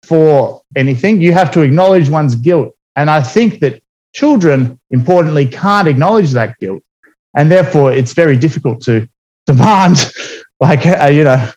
[0.04, 1.22] for anything.
[1.22, 2.76] You have to acknowledge one's guilt.
[2.96, 3.82] And I think that
[4.13, 6.84] children, importantly, can't acknowledge that guilt.
[7.36, 9.08] And therefore, it's very difficult to
[9.46, 10.12] demand,
[10.60, 11.50] like, uh, you know,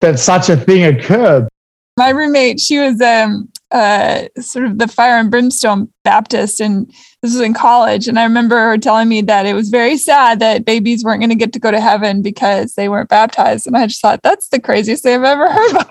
[0.00, 1.48] that such a thing occur.
[1.96, 6.86] My roommate, she was um, uh, sort of the fire and brimstone Baptist, and
[7.22, 8.08] this was in college.
[8.08, 11.30] And I remember her telling me that it was very sad that babies weren't going
[11.30, 13.66] to get to go to heaven because they weren't baptized.
[13.66, 15.86] And I just thought that's the craziest thing I've ever heard.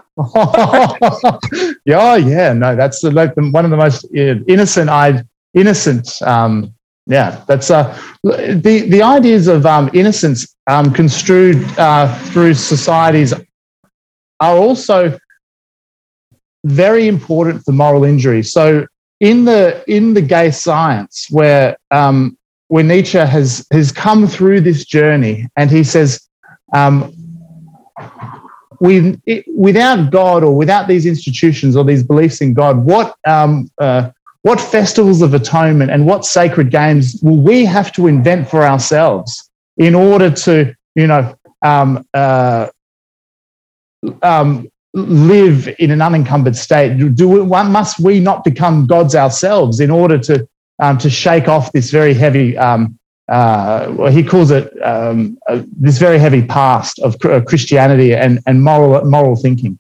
[1.86, 6.22] yeah, yeah, no, that's the, like the, one of the most innocent, I innocent.
[6.24, 6.74] Um,
[7.06, 13.34] yeah, that's uh, the the ideas of um, innocence um, construed uh, through societies
[14.40, 15.18] are also
[16.66, 18.44] very important for moral injury.
[18.44, 18.88] So
[19.20, 24.86] in the in the gay science, where um, where Nietzsche has has come through this
[24.86, 26.28] journey, and he says,
[26.74, 27.14] um,
[28.80, 29.20] we
[29.56, 34.12] without God or without these institutions or these beliefs in God, what um, uh,
[34.44, 39.50] what festivals of atonement and what sacred games will we have to invent for ourselves
[39.78, 42.68] in order to, you know, um, uh,
[44.22, 46.98] um, live in an unencumbered state?
[47.16, 50.48] Do we, must we not become gods ourselves in order to
[50.80, 52.58] um, to shake off this very heavy?
[52.58, 52.98] Um,
[53.30, 58.64] uh, well, he calls it um, uh, this very heavy past of Christianity and, and
[58.64, 59.78] moral moral thinking.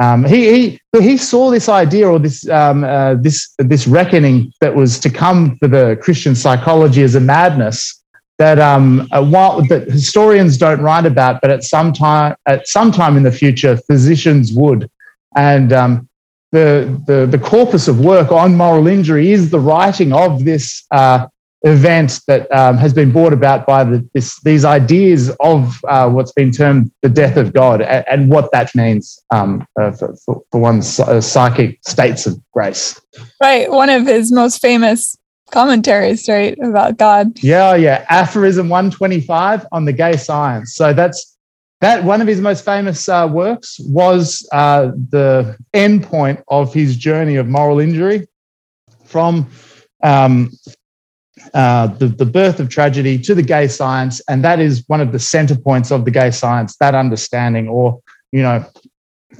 [0.00, 4.74] Um, he, he, he saw this idea or this, um, uh, this, this reckoning that
[4.74, 7.99] was to come for the Christian psychology as a madness
[8.40, 12.90] that, um, uh, while, that historians don't write about, but at some time, at some
[12.90, 14.90] time in the future, physicians would.
[15.36, 16.08] And um,
[16.50, 21.26] the, the, the corpus of work on moral injury is the writing of this uh,
[21.64, 26.32] event that um, has been brought about by the, this, these ideas of uh, what's
[26.32, 30.42] been termed the death of God and, and what that means um, uh, for, for,
[30.54, 32.98] one's uh, psychic states of grace.
[33.38, 33.70] Right.
[33.70, 35.18] One of his most famous
[35.50, 37.38] commentaries, right, about God.
[37.42, 38.06] Yeah, yeah.
[38.08, 40.74] Aphorism 125 on the gay science.
[40.74, 41.36] So that's
[41.80, 46.96] that one of his most famous uh, works was uh, the end point of his
[46.96, 48.28] journey of moral injury
[49.04, 49.50] from
[50.02, 50.50] um,
[51.54, 54.20] uh, the, the birth of tragedy to the gay science.
[54.28, 58.00] And that is one of the center points of the gay science, that understanding or,
[58.30, 58.64] you know,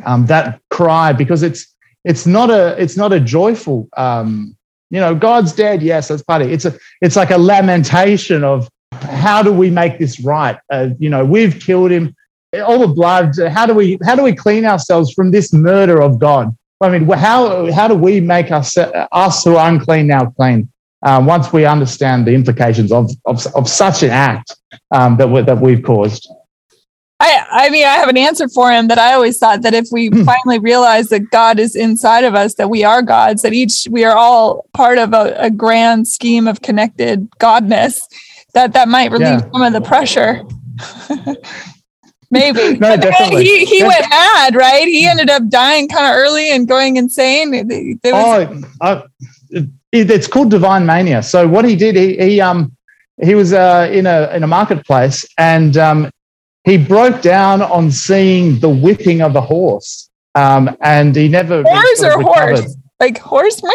[0.06, 4.56] um, that cry, because it's, it's not a, it's not a joyful, um,
[4.90, 5.82] you know, God's dead.
[5.82, 6.52] Yes, that's part of it.
[6.52, 10.58] It's a, it's like a lamentation of how do we make this right?
[10.70, 12.14] Uh, you know, we've killed him.
[12.64, 13.36] All the blood.
[13.48, 16.56] How do we, how do we clean ourselves from this murder of God?
[16.80, 20.68] I mean, how, how do we make us, us who are unclean now clean?
[21.02, 24.56] um, once we understand the implications of, of, of such an act
[24.90, 26.28] um, that, we, that we've caused.
[27.20, 29.88] I, I mean, I have an answer for him that I always thought that if
[29.92, 30.24] we hmm.
[30.24, 34.04] finally realize that God is inside of us, that we are gods, that each, we
[34.04, 37.98] are all part of a, a grand scheme of connected godness,
[38.54, 39.50] that that might relieve yeah.
[39.52, 40.42] some of the pressure.
[42.30, 42.78] Maybe.
[42.78, 43.44] no, definitely.
[43.44, 44.86] He, he went mad, right?
[44.86, 47.50] He ended up dying kind of early and going insane.
[48.02, 49.02] There was, oh,
[49.52, 51.22] I, it's called divine mania.
[51.22, 52.74] So what he did, he he um
[53.20, 56.10] he was uh, in a in a marketplace and um,
[56.64, 60.10] he broke down on seeing the whipping of a horse.
[60.34, 63.70] Um, and he never horse or horse like horse or,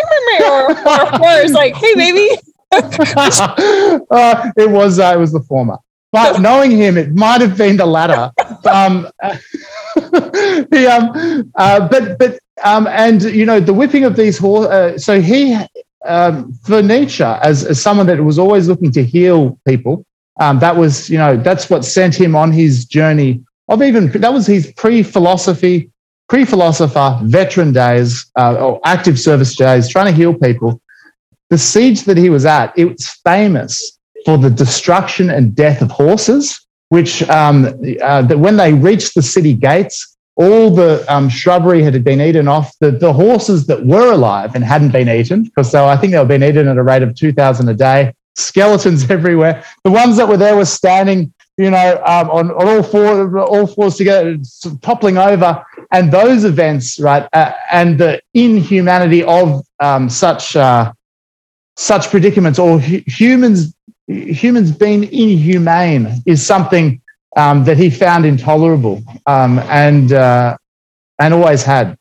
[0.46, 2.30] or horse like hey baby.
[2.72, 5.78] uh, it was uh, it was the former.
[6.12, 8.32] But knowing him, it might have been the latter.
[8.70, 9.10] Um,
[10.72, 14.72] he, um, uh, but but um, and you know the whipping of these horses.
[14.72, 15.58] Uh, so he
[16.06, 20.06] um, for Nietzsche, as, as someone that was always looking to heal people,
[20.40, 24.34] um, that was, you know, that's what sent him on his journey of even, that
[24.34, 25.90] was his pre philosophy,
[26.30, 30.82] pre philosopher, veteran days, uh, or active service days, trying to heal people.
[31.50, 35.92] The siege that he was at, it was famous for the destruction and death of
[35.92, 37.66] horses, which um,
[38.02, 42.48] uh, that when they reached the city gates, all the um, shrubbery had been eaten
[42.48, 42.74] off.
[42.80, 46.20] The, the horses that were alive and hadn't been eaten, because so I think they
[46.20, 49.64] were being eaten at a rate of 2,000 a day, skeletons everywhere.
[49.84, 53.68] The ones that were there were standing, you know, um, on, on, all, four, all
[53.68, 54.38] fours together,
[54.82, 55.64] toppling over.
[55.92, 60.92] And those events, right, uh, and the inhumanity of um, such, uh,
[61.78, 63.74] such predicaments or hu- humans,
[64.08, 67.02] humans being inhumane is something
[67.36, 70.58] um, that he found intolerable um, and uh,
[71.20, 71.98] and always had.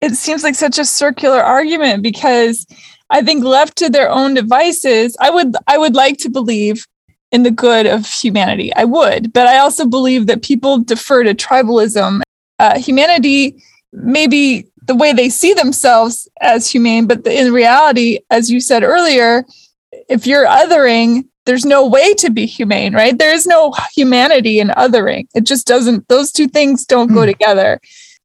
[0.00, 2.66] it seems like such a circular argument because
[3.10, 6.86] I think left to their own devices, I would I would like to believe
[7.30, 8.72] in the good of humanity.
[8.74, 12.22] I would, but I also believe that people defer to tribalism.
[12.58, 18.60] Uh, humanity maybe the way they see themselves as humane, but in reality, as you
[18.60, 19.44] said earlier,
[20.08, 23.18] if you're othering, there's no way to be humane, right?
[23.18, 25.26] There is no humanity in othering.
[25.34, 27.28] It just doesn't, those two things don't go hmm.
[27.28, 27.80] together.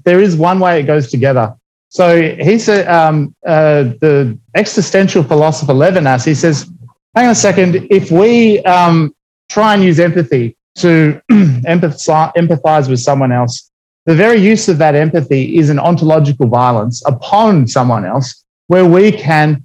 [0.05, 1.53] There is one way it goes together.
[1.93, 6.67] So he's said, um, uh, the existential philosopher Levinas, he says,
[7.13, 9.15] hang on a second, if we um,
[9.47, 13.69] try and use empathy to empathize, empathize with someone else,
[14.08, 19.12] the very use of that empathy is an ontological violence upon someone else where we
[19.12, 19.63] can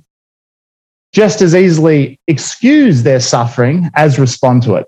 [1.15, 4.87] just as easily excuse their suffering as respond to it.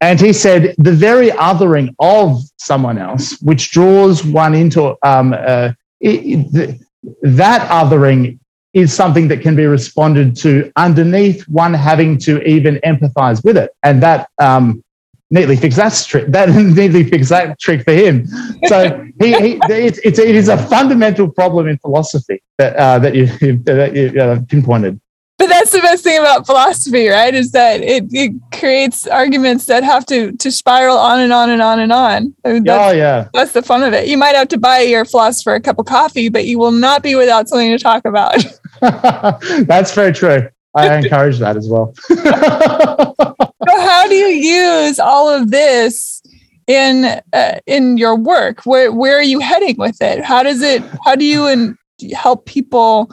[0.00, 5.72] And he said the very othering of someone else, which draws one into um, uh,
[6.00, 6.80] it,
[7.22, 8.38] that othering
[8.72, 13.70] is something that can be responded to underneath one having to even empathize with it.
[13.82, 14.84] And that um,
[15.30, 16.26] neatly fixed that trick.
[16.28, 18.26] That neatly fixed that trick for him.
[18.66, 23.26] So he, he it's, it is a fundamental problem in philosophy that uh, that you
[23.64, 25.00] that you uh, pinpointed
[25.40, 27.34] but that's the best thing about philosophy, right?
[27.34, 31.62] Is that it, it creates arguments that have to to spiral on and on and
[31.62, 32.34] on and on.
[32.44, 34.06] I mean, oh yeah, that's the fun of it.
[34.06, 37.02] You might have to buy your philosopher a cup of coffee, but you will not
[37.02, 38.44] be without something to talk about.
[38.80, 40.46] that's very true.
[40.76, 41.94] I encourage that as well.
[42.06, 46.20] so how do you use all of this
[46.66, 48.66] in uh, in your work?
[48.66, 50.22] Where where are you heading with it?
[50.22, 50.82] How does it?
[51.02, 51.78] How do you and
[52.12, 53.10] help people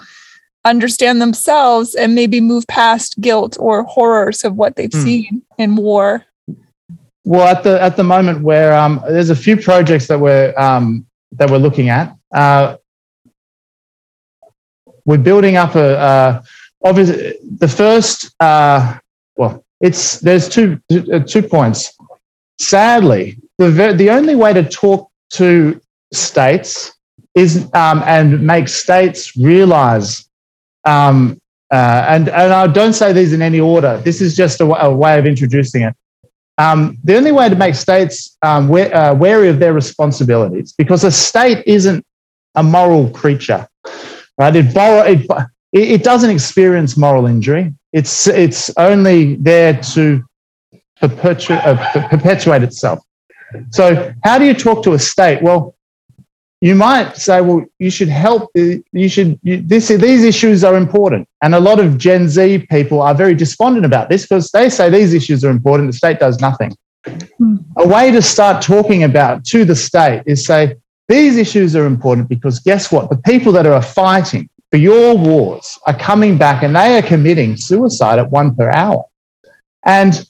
[0.69, 5.03] understand themselves and maybe move past guilt or horrors of what they've mm.
[5.03, 6.25] seen in war?
[7.23, 11.05] Well, at the at the moment, where um, there's a few projects that we're um,
[11.33, 12.15] that we're looking at.
[12.33, 12.77] Uh,
[15.05, 16.43] we're building up a, uh,
[16.83, 18.97] obviously the first uh,
[19.35, 21.97] well it's there's two uh, two points
[22.59, 25.79] sadly the the only way to talk to
[26.13, 26.93] states
[27.35, 30.26] is um, and make states realize
[30.87, 31.39] um,
[31.71, 34.01] uh, and and I don't say these in any order.
[34.03, 35.93] This is just a, a way of introducing it.
[36.57, 41.11] Um, the only way to make states um, uh, wary of their responsibilities, because a
[41.11, 42.03] state isn't
[42.55, 43.67] a moral creature,
[44.39, 44.55] right?
[44.55, 45.27] It, borrow, it,
[45.71, 47.73] it doesn't experience moral injury.
[47.93, 50.23] It's it's only there to
[50.99, 52.99] perpetuate, uh, perpetuate itself.
[53.71, 55.41] So, how do you talk to a state?
[55.43, 55.75] Well,
[56.61, 58.49] you might say, well, you should help.
[58.55, 59.39] You should.
[59.43, 63.35] You, this, these issues are important, and a lot of Gen Z people are very
[63.35, 65.91] despondent about this because they say these issues are important.
[65.91, 66.75] The state does nothing.
[67.37, 67.57] Hmm.
[67.77, 70.75] A way to start talking about to the state is say
[71.07, 73.09] these issues are important because guess what?
[73.09, 77.55] The people that are fighting for your wars are coming back and they are committing
[77.55, 79.05] suicide at one per hour.
[79.85, 80.27] And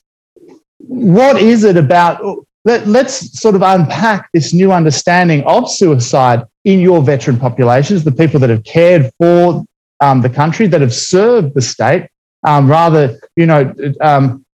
[0.78, 2.45] what is it about?
[2.68, 8.11] Let, us sort of unpack this new understanding of suicide in your veteran populations, the
[8.11, 9.63] people that have cared for
[10.01, 12.09] um, the country, that have served the state.
[12.45, 14.45] Um, rather, you know, um,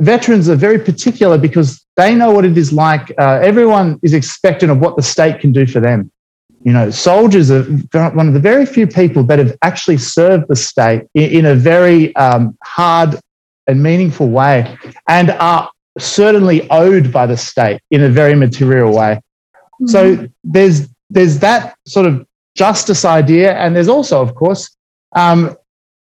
[0.00, 3.12] veterans are very particular because they know what it is like.
[3.18, 6.10] Uh, everyone is expectant of what the state can do for them.
[6.64, 7.64] You know, soldiers are
[8.12, 11.54] one of the very few people that have actually served the state in, in a
[11.54, 13.20] very um, hard
[13.66, 19.20] and meaningful way and are certainly owed by the state in a very material way.
[19.54, 19.86] Mm-hmm.
[19.86, 22.26] So there's there's that sort of
[22.56, 24.74] justice idea, and there's also, of course,
[25.14, 25.56] um,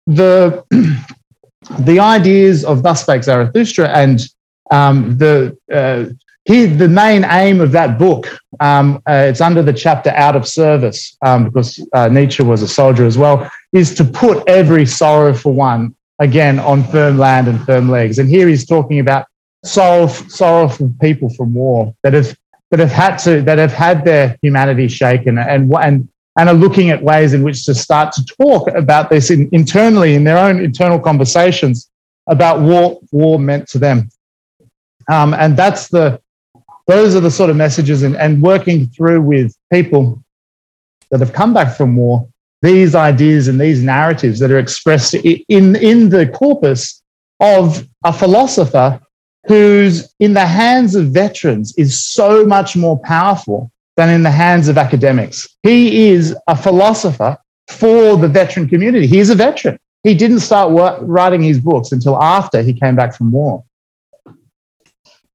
[0.05, 0.63] the
[1.79, 4.21] the ideas of Thus Spake Zarathustra and
[4.71, 6.05] um, the uh,
[6.45, 10.45] he, the main aim of that book, um, uh, it's under the chapter Out of
[10.45, 15.53] Service, um, because uh, Nietzsche was a soldier as well, is to put every sorrowful
[15.53, 18.19] one again on firm land and firm legs.
[18.19, 19.25] And here he's talking about
[19.63, 22.35] sorrow, sorrowful people from war that have
[22.71, 26.09] that have had to that have had their humanity shaken and and
[26.39, 30.15] and are looking at ways in which to start to talk about this in, internally
[30.15, 31.89] in their own internal conversations
[32.27, 34.09] about what war meant to them.
[35.11, 36.19] Um, and that's the
[36.87, 40.23] those are the sort of messages and, and working through with people
[41.11, 42.27] that have come back from war
[42.63, 47.03] these ideas and these narratives that are expressed in, in the corpus
[47.41, 49.01] of a philosopher
[49.47, 54.67] who's in the hands of veterans is so much more powerful than in the hands
[54.67, 55.47] of academics.
[55.63, 57.37] He is a philosopher
[57.67, 59.07] for the veteran community.
[59.07, 59.77] He is a veteran.
[60.03, 60.71] He didn't start
[61.01, 63.63] writing his books until after he came back from war.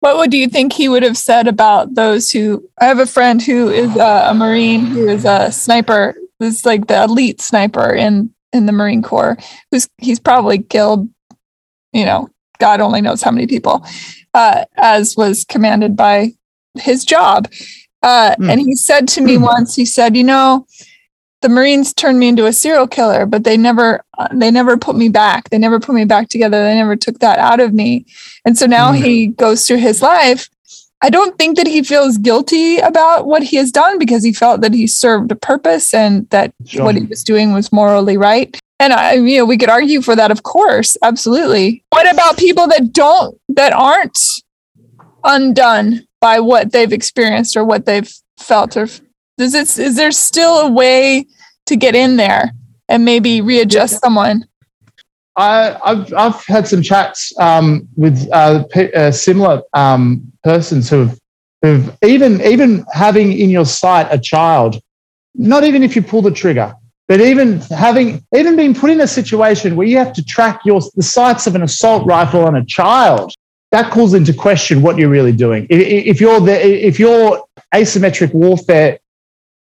[0.00, 2.68] What would you think he would have said about those who?
[2.80, 7.02] I have a friend who is a, Marine, who is a sniper, who's like the
[7.02, 9.38] elite sniper in in the Marine Corps.
[9.72, 11.08] Who's he's probably killed,
[11.92, 12.28] you know,
[12.58, 13.84] God only knows how many people,
[14.34, 16.32] uh, as was commanded by
[16.74, 17.48] his job.
[18.02, 18.50] Uh, mm.
[18.50, 19.42] And he said to me mm.
[19.42, 20.66] once, he said, you know,
[21.40, 24.96] the Marines turned me into a serial killer, but they never uh, they never put
[24.96, 25.50] me back.
[25.50, 26.62] They never put me back together.
[26.62, 28.06] They never took that out of me.
[28.44, 29.04] And so now mm-hmm.
[29.04, 30.48] he goes through his life.
[31.00, 34.62] I don't think that he feels guilty about what he has done because he felt
[34.62, 36.84] that he served a purpose and that sure.
[36.84, 38.58] what he was doing was morally right.
[38.80, 41.84] And I, you know, we could argue for that, of course, absolutely.
[41.90, 44.18] What about people that don't, that aren't
[45.24, 48.88] undone by what they've experienced or what they've felt or
[49.38, 51.26] does it, is there still a way
[51.66, 52.52] to get in there
[52.88, 53.98] and maybe readjust yeah.
[53.98, 54.44] someone?
[55.36, 61.16] I, have I've had some chats um, with uh, p- uh, similar um, persons who've,
[61.62, 64.80] who've even even having in your sight a child,
[65.36, 66.74] not even if you pull the trigger,
[67.08, 70.80] but even having even being put in a situation where you have to track your
[70.94, 73.32] the sights of an assault rifle on a child,
[73.72, 75.66] that calls into question what you're really doing.
[75.70, 77.42] If, if you're the, if you're
[77.74, 78.98] asymmetric warfare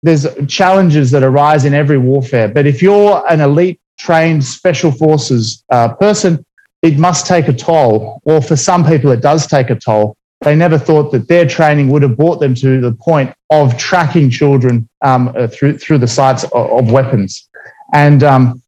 [0.02, 2.48] there's challenges that arise in every warfare.
[2.48, 6.44] But if you're an elite trained special forces uh, person,
[6.82, 8.20] it must take a toll.
[8.24, 10.16] Or for some people, it does take a toll.
[10.42, 14.28] They never thought that their training would have brought them to the point of tracking
[14.30, 17.48] children um, uh, through through the sights of, of weapons.
[17.94, 18.62] And um,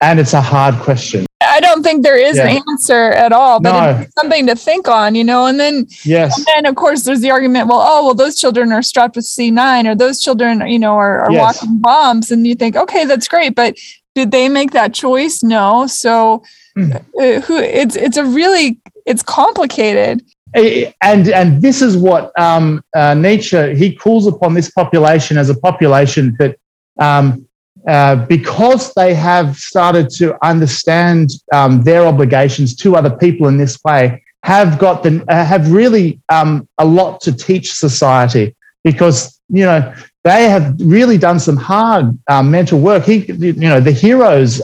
[0.00, 1.26] and it's a hard question.
[1.40, 2.48] I don't think there is Yeah.
[2.48, 4.00] an answer at all, but No.
[4.00, 5.46] it's something to think on, you know.
[5.46, 6.36] And then, Yes.
[6.36, 7.68] and then of course, there's the argument.
[7.68, 11.20] Well, oh, well, those children are strapped with C9, or those children, you know, are,
[11.20, 11.62] are Yes.
[11.62, 13.76] walking bombs, and you think, okay, that's great, but
[14.14, 15.42] did they make that choice?
[15.42, 15.86] No.
[15.86, 16.42] So,
[16.76, 16.96] Mm.
[16.96, 17.58] uh, who?
[17.58, 20.22] It's it's a really it's complicated.
[20.54, 25.54] And and this is what um, uh, Nietzsche he calls upon this population as a
[25.54, 26.56] population that
[26.98, 27.46] um,
[27.88, 33.82] uh, because they have started to understand um, their obligations to other people in this
[33.82, 39.64] way have got the uh, have really um, a lot to teach society because you
[39.64, 39.94] know
[40.24, 43.04] they have really done some hard um, mental work.
[43.04, 44.60] He you know the heroes.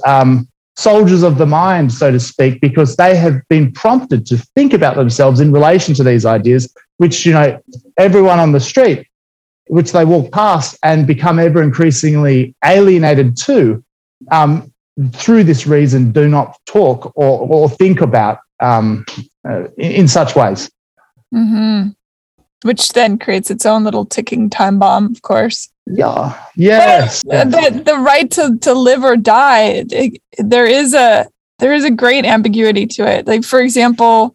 [0.79, 4.95] Soldiers of the mind, so to speak, because they have been prompted to think about
[4.95, 7.61] themselves in relation to these ideas, which, you know,
[7.97, 9.05] everyone on the street,
[9.67, 13.83] which they walk past and become ever increasingly alienated to,
[14.31, 14.73] um,
[15.15, 19.05] through this reason, do not talk or, or think about um,
[19.49, 20.71] uh, in, in such ways.
[21.33, 21.89] hmm
[22.63, 25.69] Which then creates its own little ticking time bomb, of course.
[25.87, 26.39] Yeah.
[26.57, 27.25] Yes.
[27.31, 31.27] Uh, the, the right to, to live or die it- there is a
[31.59, 34.35] there is a great ambiguity to it like for example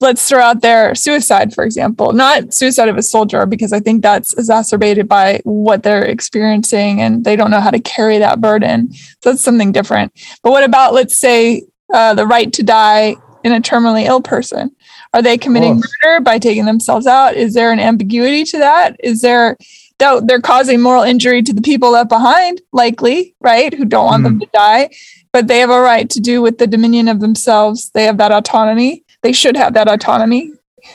[0.00, 4.02] let's throw out there suicide for example not suicide of a soldier because i think
[4.02, 8.92] that's exacerbated by what they're experiencing and they don't know how to carry that burden
[8.92, 10.12] so that's something different
[10.42, 11.62] but what about let's say
[11.92, 13.14] uh, the right to die
[13.44, 14.74] in a terminally ill person
[15.14, 19.22] are they committing murder by taking themselves out is there an ambiguity to that is
[19.22, 19.56] there
[19.98, 23.72] though they're causing moral injury to the people left behind, likely, right?
[23.72, 24.40] Who don't want them mm-hmm.
[24.40, 24.90] to die,
[25.32, 27.90] but they have a right to do with the dominion of themselves.
[27.90, 29.04] They have that autonomy.
[29.22, 30.52] They should have that autonomy.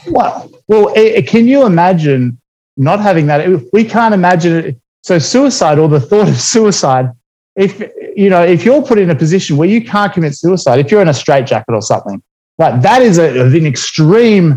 [0.07, 0.93] Well, well,
[1.24, 2.39] can you imagine
[2.78, 3.41] not having that?
[3.49, 4.82] If We can't imagine it.
[5.01, 7.11] So, suicide or the thought of suicide.
[7.55, 7.82] If
[8.15, 11.01] you know, if you're put in a position where you can't commit suicide, if you're
[11.01, 12.22] in a straitjacket or something,
[12.60, 14.55] like that is a, an extreme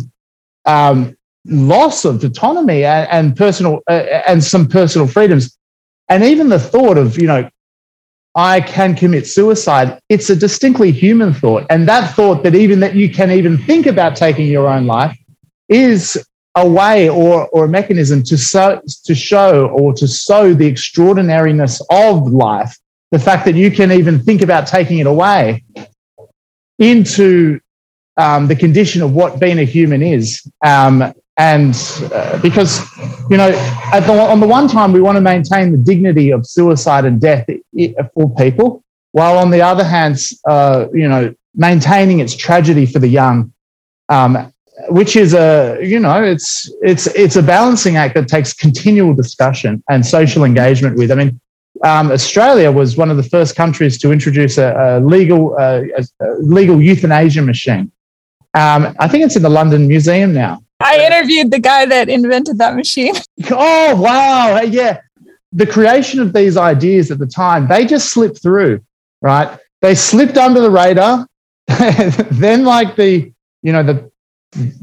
[0.66, 5.56] um, loss of autonomy and, and personal uh, and some personal freedoms,
[6.08, 7.48] and even the thought of you know
[8.34, 9.98] I can commit suicide.
[10.08, 11.66] It's a distinctly human thought.
[11.68, 15.16] And that thought that even that you can even think about taking your own life
[15.68, 16.22] is
[16.54, 21.82] a way or, or a mechanism to, so, to show or to sow the extraordinariness
[21.90, 22.76] of life.
[23.10, 25.64] The fact that you can even think about taking it away
[26.78, 27.60] into
[28.24, 30.24] um, the condition of what being a human is.
[30.64, 30.94] Um,
[31.36, 31.74] and
[32.12, 32.72] uh, because,
[33.30, 33.50] you know,
[34.08, 37.46] the, on the one time, we want to maintain the dignity of suicide and death
[38.14, 38.68] for people,
[39.18, 40.16] while on the other hand,
[40.48, 43.52] uh, you know, maintaining its tragedy for the young,
[44.08, 44.52] um,
[44.98, 49.82] which is a, you know, it's it's it's a balancing act that takes continual discussion
[49.90, 51.10] and social engagement with.
[51.10, 51.40] I mean,
[51.82, 56.26] um, Australia was one of the first countries to introduce a, a legal uh, a
[56.58, 57.90] legal euthanasia machine.
[58.54, 60.62] Um, I think it's in the London Museum now.
[60.82, 63.14] I interviewed the guy that invented that machine.
[63.50, 64.60] Oh, wow.
[64.60, 65.00] Yeah.
[65.52, 68.80] The creation of these ideas at the time, they just slipped through,
[69.20, 69.58] right?
[69.80, 71.26] They slipped under the radar.
[72.30, 73.32] then, like the,
[73.62, 74.10] you know, the,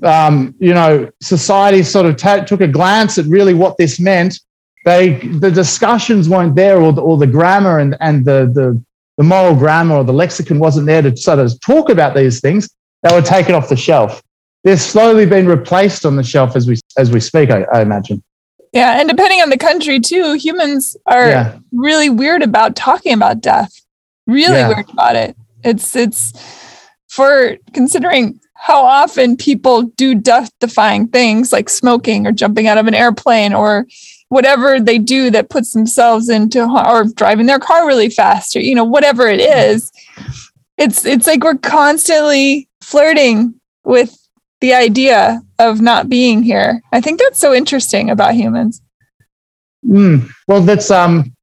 [0.04, 4.40] um, you know, society sort of ta took a glance at really what this meant.
[4.86, 8.82] They, the discussions weren't there, or the, or the grammar and, and the, the,
[9.18, 12.70] the moral grammar or the lexicon wasn't there to sort of talk about these things.
[13.04, 14.22] They were taken off the shelf.
[14.64, 17.50] They're slowly being replaced on the shelf as we as we speak.
[17.50, 18.22] I, I imagine.
[18.74, 19.00] Yeah.
[19.00, 21.58] And depending on the country, too, humans are Yeah.
[21.72, 23.72] really weird about talking about death.
[24.28, 24.68] Really Yeah.
[24.68, 25.36] weird about it.
[25.64, 26.34] It's, it's
[27.08, 32.86] for considering how often people do death defying things like smoking or jumping out of
[32.86, 33.88] an airplane or
[34.28, 38.76] whatever they do that puts themselves into or driving their car really fast or you
[38.76, 39.92] know whatever it is
[40.78, 44.16] it's it's like we're constantly flirting with
[44.62, 48.82] the idea of not being here i think that's so interesting about humans
[49.86, 51.34] Mm, well, that's um,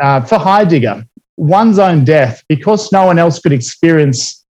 [0.00, 1.04] uh, for Heidegger,
[1.36, 4.44] one's own death, because no one else could experience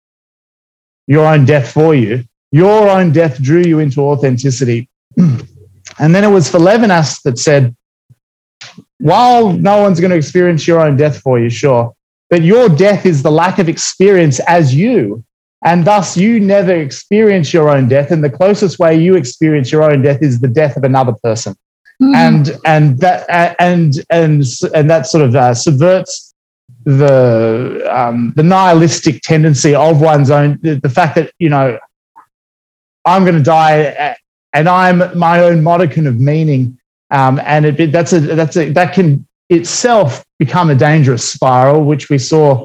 [1.07, 2.25] your own death for you.
[2.51, 4.89] Your own death drew you into authenticity.
[5.17, 7.75] and then it was for Levinas that said,
[8.99, 11.95] while no one's going to experience your own death for you, sure,
[12.31, 15.25] but your death is the lack of experience as you.
[15.65, 18.11] And thus, you never experience your own death.
[18.13, 21.55] And the closest way you experience your own death is the death of another person
[22.01, 22.15] Mhm.
[22.15, 23.27] and and that
[23.59, 26.33] and and and that sort of uh, subverts
[26.85, 31.77] the um, the nihilistic tendency of one's own the, the fact that you know
[33.05, 34.17] I'm going to die
[34.53, 36.79] and I'm my own modicum of meaning
[37.11, 41.83] um, and it, it- that's a that's a that can itself become a dangerous spiral
[41.85, 42.65] which we saw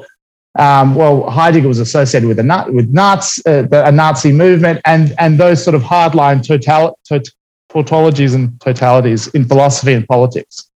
[0.56, 4.80] um, well, Heidegger was associated with a nut, with Nazi, uh, the, a Nazi movement,
[4.84, 7.24] and and those sort of hardline total, tot,
[7.68, 10.70] tautologies and totalities in philosophy and politics.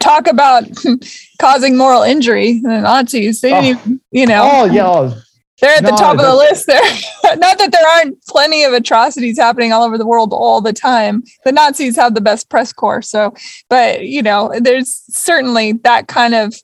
[0.00, 0.64] Talk about
[1.40, 2.60] causing moral injury.
[2.60, 3.62] The Nazis, they oh.
[3.62, 4.48] even, you know.
[4.50, 4.86] Oh yeah.
[4.86, 5.22] Oh,
[5.60, 6.80] they're at no, the top of the list there.
[7.36, 11.22] Not that there aren't plenty of atrocities happening all over the world all the time.
[11.44, 13.00] The Nazis have the best press corps.
[13.00, 13.32] So,
[13.70, 16.56] but, you know, there's certainly that kind of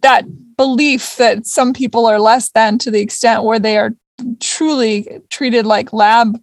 [0.00, 0.24] that
[0.60, 3.94] belief that some people are less than to the extent where they are
[4.40, 6.38] truly treated like lab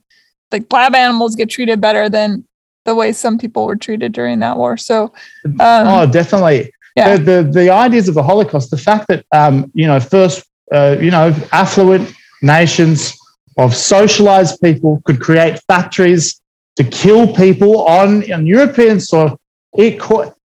[0.52, 2.44] like lab animals get treated better than
[2.86, 5.14] the way some people were treated during that war so
[5.60, 7.16] um, oh definitely yeah.
[7.16, 10.98] the, the, the ideas of the holocaust the fact that um, you know first uh,
[11.00, 12.12] you know affluent
[12.42, 13.16] nations
[13.60, 16.42] of socialized people could create factories
[16.76, 19.40] to kill people on, on european soil
[19.74, 20.02] it,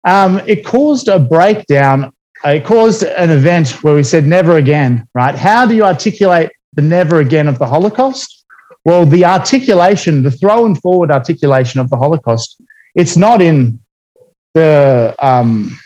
[0.05, 2.10] um, it caused a breakdown
[2.46, 5.36] it caused an event where we said never again, right?
[5.36, 8.46] How do you articulate the never again of the Holocaust?
[8.86, 12.62] Well, the articulation, the throw and forward articulation of the Holocaust,
[12.96, 13.80] it's not in
[14.54, 15.78] the, um,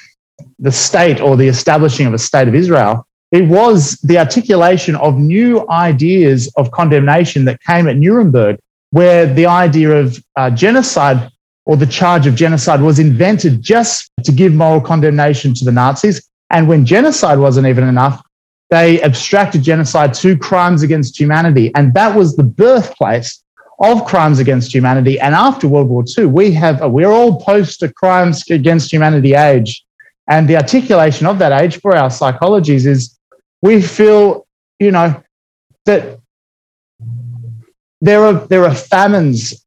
[0.59, 3.07] the state or the establishing of a state of Israel.
[3.31, 8.59] It was the articulation of new ideas of condemnation that came at Nuremberg,
[8.91, 11.31] where the idea of uh, genocide
[11.65, 16.29] or the charge of genocide was invented just to give moral condemnation to the Nazis.
[16.53, 18.23] And when genocide wasn't even enough,
[18.69, 21.71] they abstracted genocide to crimes against humanity.
[21.75, 23.43] And that was the birthplace
[23.79, 25.19] of crimes against humanity.
[25.19, 29.33] And after World War II, we have, a, we're all post a crimes against humanity
[29.33, 29.83] age.
[30.29, 33.17] And the articulation of that age for our psychologies is
[33.61, 34.47] we feel,
[34.79, 35.21] you know,
[35.85, 36.19] that
[37.99, 39.65] there are, there are famines,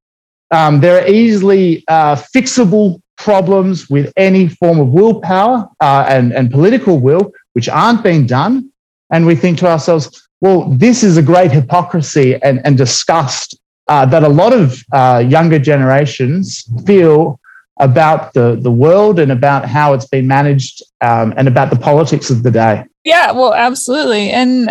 [0.50, 6.50] um, there are easily uh, fixable problems with any form of willpower uh, and, and
[6.50, 8.70] political will, which aren't being done.
[9.10, 13.58] And we think to ourselves, well, this is a great hypocrisy and, and disgust
[13.88, 17.40] uh, that a lot of uh, younger generations feel
[17.78, 22.30] about the, the world and about how it's been managed um, and about the politics
[22.30, 22.84] of the day.
[23.04, 24.30] Yeah, well, absolutely.
[24.30, 24.68] And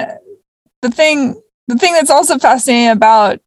[0.82, 3.40] the thing, the thing that's also fascinating about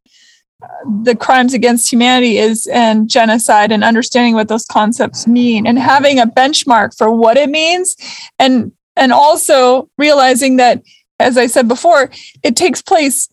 [1.03, 6.19] the crimes against humanity is and genocide and understanding what those concepts mean and having
[6.19, 7.95] a benchmark for what it means
[8.39, 10.83] and and also realizing that
[11.19, 12.11] as i said before
[12.43, 13.29] it takes place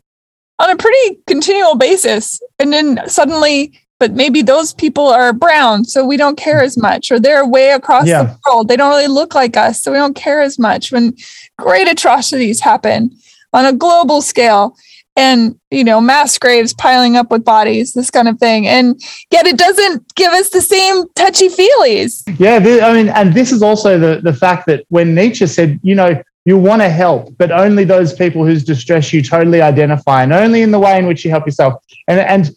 [0.58, 2.40] on a pretty continual basis.
[2.58, 7.10] And then suddenly but maybe those people are brown so we don't care as much
[7.10, 8.24] or they're way across yeah.
[8.24, 8.68] the world.
[8.68, 11.14] They don't really look like us so we don't care as much when
[11.56, 13.10] great atrocities happen
[13.54, 14.76] on a global scale
[15.16, 18.66] and you know mass graves piling up with bodies this kind of thing.
[18.66, 19.00] And
[19.30, 22.22] yet it doesn't give us the same touchy feelies.
[22.38, 22.56] Yeah
[22.86, 26.22] i mean and this is also the, the fact that when nietzsche said you know
[26.44, 30.62] you want to help but only those people whose distress you totally identify and only
[30.62, 31.82] in the way in which you help yourself.
[32.08, 32.50] And and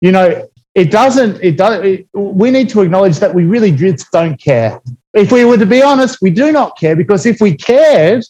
[0.00, 4.10] you know it doesn't it does it, we need to acknowledge that we really just
[4.10, 4.80] don't care.
[5.12, 8.24] If we were to be honest we do not care because if we cared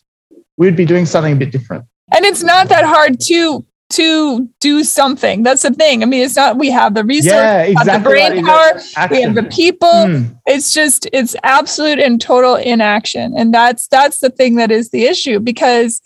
[0.56, 1.84] we'd be doing something a bit different.
[2.12, 5.42] And it's not that hard to to do something.
[5.42, 6.02] That's the thing.
[6.02, 8.80] I mean, it's not we have the resource, yeah, exactly the brain power,
[9.10, 9.88] we have the people.
[9.88, 10.38] Mm.
[10.46, 15.04] It's just it's absolute and total inaction, and that's that's the thing that is the
[15.04, 15.38] issue.
[15.38, 16.00] Because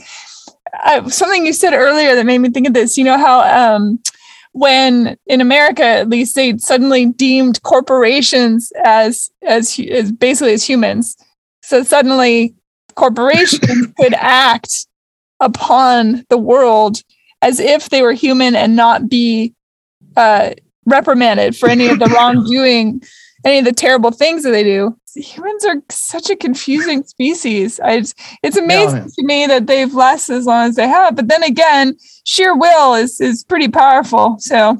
[0.84, 2.96] uh, something you said earlier that made me think of this.
[2.96, 4.00] You know how um,
[4.52, 11.16] when in America, at least, they suddenly deemed corporations as as as basically as humans.
[11.62, 12.54] So suddenly,
[12.96, 14.86] corporations could act
[15.40, 17.02] upon the world
[17.42, 19.54] as if they were human and not be
[20.16, 20.50] uh,
[20.86, 23.02] reprimanded for any of the wrongdoing,
[23.44, 24.96] any of the terrible things that they do.
[25.14, 27.80] Humans are such a confusing species.
[27.82, 28.04] I,
[28.42, 31.16] it's amazing yeah, to me that they've lasted as long as they have.
[31.16, 34.36] But then again, sheer will is is pretty powerful.
[34.38, 34.78] So.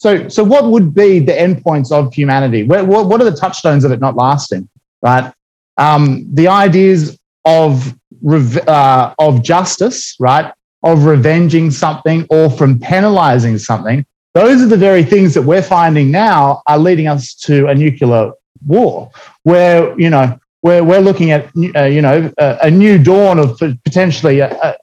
[0.00, 2.62] So, so what would be the endpoints of humanity?
[2.62, 4.68] What, what, what are the touchstones of it not lasting?
[5.02, 5.32] Right,
[5.76, 7.96] um, the ideas of
[8.66, 10.52] uh, of justice, right?
[10.82, 14.04] Of revenging something or from penalizing something,
[14.34, 18.32] those are the very things that we're finding now are leading us to a nuclear
[18.66, 19.10] war,
[19.42, 23.58] where you know where we're looking at uh, you know a, a, new dawn of
[23.84, 24.76] potentially a, a,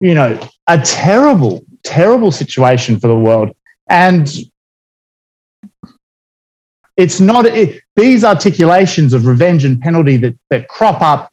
[0.00, 0.38] you know
[0.68, 3.54] a terrible terrible situation for the world.
[3.88, 4.32] And
[6.96, 11.30] it's not it, these articulations of revenge and penalty that that crop up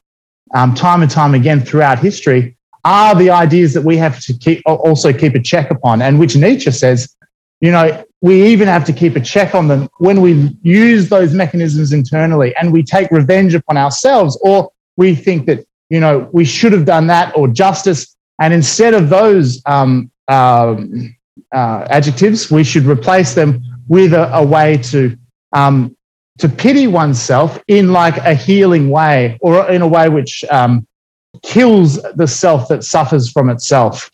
[0.53, 4.61] um, time and time again throughout history are the ideas that we have to keep
[4.65, 7.15] also keep a check upon, and which Nietzsche says,
[7.59, 11.33] you know, we even have to keep a check on them when we use those
[11.33, 16.45] mechanisms internally and we take revenge upon ourselves, or we think that you know, we
[16.45, 18.15] should have done that, or justice.
[18.39, 21.13] And instead of those um, um,
[21.51, 25.15] uh, adjectives, we should replace them with a, a way to
[25.53, 25.95] um,
[26.37, 30.87] to pity oneself in like a healing way, or in a way which um,
[31.43, 34.09] kills the self that suffers from itself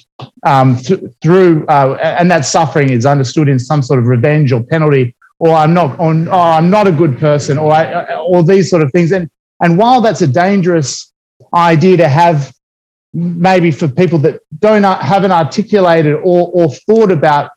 [0.45, 4.63] um, th- through, uh, and that suffering is understood in some sort of revenge or
[4.63, 8.81] penalty, or I'm not oh, I'm not a good person, or I, or these sort
[8.81, 9.11] of things.
[9.11, 9.29] And
[9.61, 11.11] and while that's a dangerous
[11.53, 12.53] idea to have,
[13.13, 17.51] maybe for people that don't uh, haven't articulated or or thought about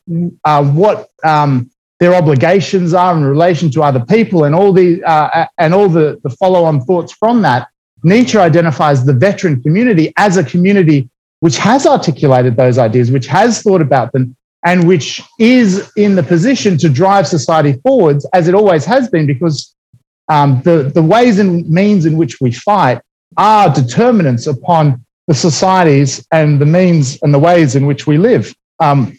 [0.44, 5.46] uh, what um, their obligations are in relation to other people, and all the uh,
[5.58, 7.68] and all the the follow on thoughts from that.
[8.02, 11.08] Nietzsche identifies the veteran community as a community
[11.40, 16.22] which has articulated those ideas, which has thought about them, and which is in the
[16.22, 19.74] position to drive society forwards as it always has been, because
[20.28, 23.00] um, the, the ways and means in which we fight
[23.36, 28.54] are determinants upon the societies and the means and the ways in which we live.
[28.80, 29.18] Um,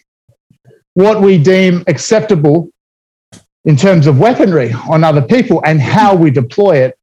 [0.94, 2.70] what we deem acceptable
[3.66, 6.98] in terms of weaponry on other people and how we deploy it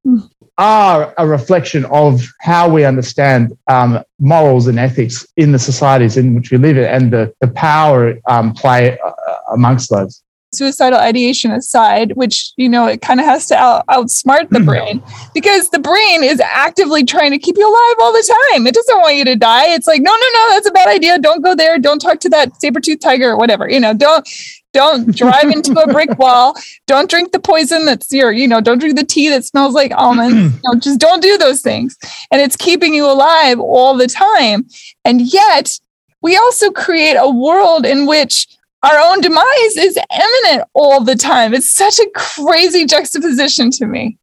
[0.58, 6.34] are a reflection of how we understand um, morals and ethics in the societies in
[6.34, 9.12] which we live in and the, the power um, play uh,
[9.52, 10.22] amongst those.
[10.52, 15.02] Suicidal ideation aside, which, you know, it kind of has to out, outsmart the brain
[15.34, 18.66] because the brain is actively trying to keep you alive all the time.
[18.66, 19.74] It doesn't want you to die.
[19.74, 21.18] It's like, no, no, no, that's a bad idea.
[21.18, 21.78] Don't go there.
[21.78, 23.70] Don't talk to that saber tooth tiger or whatever.
[23.70, 24.26] You know, don't
[24.72, 26.54] don't drive into a brick wall.
[26.86, 29.92] Don't drink the poison that's your, you know, don't drink the tea that smells like
[29.94, 30.34] almonds.
[30.54, 31.96] you know, just don't do those things.
[32.30, 34.66] And it's keeping you alive all the time.
[35.04, 35.78] And yet,
[36.20, 38.46] we also create a world in which
[38.82, 41.54] our own demise is imminent all the time.
[41.54, 44.18] It's such a crazy juxtaposition to me.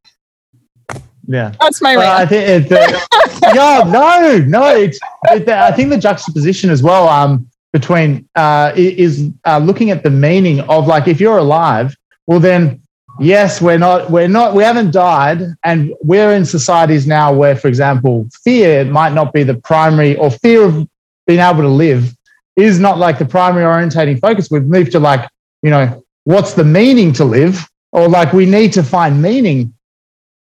[1.28, 3.00] Yeah, that's my well, I think it, uh,
[3.56, 4.76] yeah, no, no.
[4.76, 7.10] It's, it, I think the juxtaposition as well.
[7.10, 11.94] Um, between uh, is uh, looking at the meaning of like if you're alive,
[12.26, 12.82] well then
[13.20, 17.68] yes, we're not we're not we haven't died, and we're in societies now where, for
[17.68, 20.88] example, fear might not be the primary or fear of
[21.28, 22.16] being able to live
[22.56, 24.50] is not like the primary orientating focus.
[24.50, 25.30] We've moved to like
[25.62, 29.74] you know what's the meaning to live, or like we need to find meaning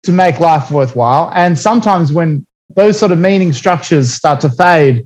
[0.03, 5.05] to make life worthwhile, and sometimes when those sort of meaning structures start to fade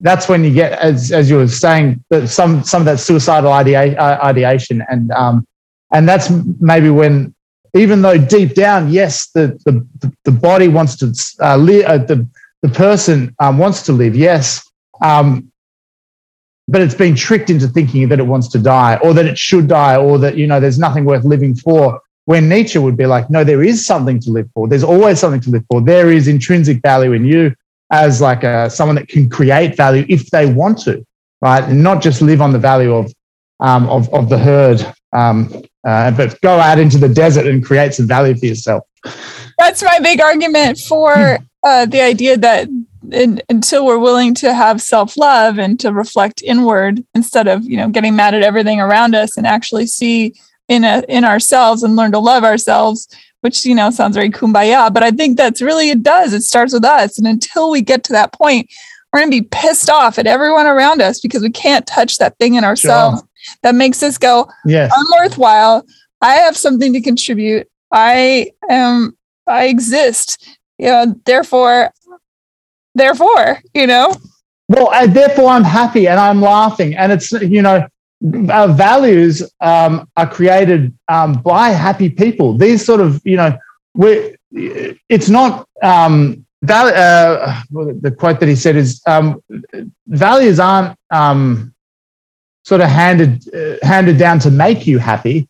[0.00, 3.52] that's when you get, as, as you were saying, that some some of that suicidal
[3.52, 5.46] idea, uh, ideation, and um,
[5.92, 6.30] and that's
[6.60, 7.34] maybe when,
[7.74, 12.26] even though deep down, yes, the the, the body wants to uh, live, uh, the
[12.62, 14.68] the person um, wants to live, yes,
[15.02, 15.50] um,
[16.66, 19.68] but it's been tricked into thinking that it wants to die, or that it should
[19.68, 22.00] die, or that you know there's nothing worth living for.
[22.26, 24.66] When Nietzsche would be like, no, there is something to live for.
[24.66, 25.82] There's always something to live for.
[25.82, 27.54] There is intrinsic value in you
[27.94, 31.04] as like a, someone that can create value if they want to,
[31.40, 31.62] right?
[31.64, 33.12] And not just live on the value of
[33.60, 37.94] um, of, of the herd, um, uh, but go out into the desert and create
[37.94, 38.82] some value for yourself.
[39.58, 42.68] That's my big argument for uh, the idea that
[43.12, 47.76] in, until we're willing to have self love and to reflect inward instead of you
[47.76, 50.34] know getting mad at everything around us and actually see
[50.68, 53.08] in a, in ourselves and learn to love ourselves,
[53.44, 56.32] which you know sounds very kumbaya but i think that's really it does.
[56.32, 57.18] It starts with us.
[57.18, 58.70] And until we get to that point
[59.12, 62.36] we're going to be pissed off at everyone around us because we can't touch that
[62.38, 63.20] thing in ourselves.
[63.20, 63.56] Sure.
[63.62, 64.90] that makes us go yes.
[64.96, 65.84] i'm worthwhile
[66.22, 67.68] i have something to contribute.
[67.92, 69.16] I am
[69.46, 70.58] i exist.
[70.78, 71.90] You know therefore
[72.94, 74.16] therefore you know?
[74.68, 76.96] Well therefore i'm happy and i'm laughing.
[76.96, 77.86] And it's you know
[78.50, 82.56] uh, values um, are created um, by happy people.
[82.56, 83.56] These sort of, you know,
[83.94, 84.36] we
[85.08, 89.42] it's not um, val- uh, the quote that he said is um,
[90.06, 91.74] values aren't um,
[92.64, 95.48] sort of handed uh, handed down to make you happy.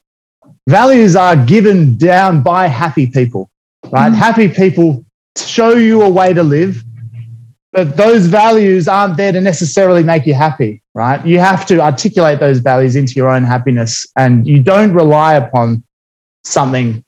[0.68, 3.50] Values are given down by happy people,
[3.90, 4.10] right?
[4.10, 4.16] Mm.
[4.16, 5.04] Happy people
[5.36, 6.82] show you a way to live
[7.74, 11.24] but those values aren't there to necessarily make you happy, right?
[11.26, 15.84] You have to articulate those values into your own happiness, and you don't rely upon
[16.44, 17.04] something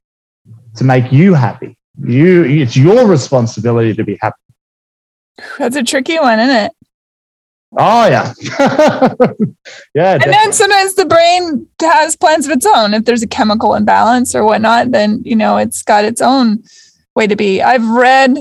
[0.76, 1.78] to make you happy.
[2.02, 4.36] You, it's your responsibility to be happy.
[5.58, 6.72] That's a tricky one, isn't it?
[7.78, 8.32] Oh yeah,
[9.94, 10.12] yeah.
[10.12, 10.30] And definitely.
[10.30, 12.94] then sometimes the brain has plans of its own.
[12.94, 16.62] If there's a chemical imbalance or whatnot, then you know it's got its own
[17.16, 17.60] way to be.
[17.60, 18.38] I've read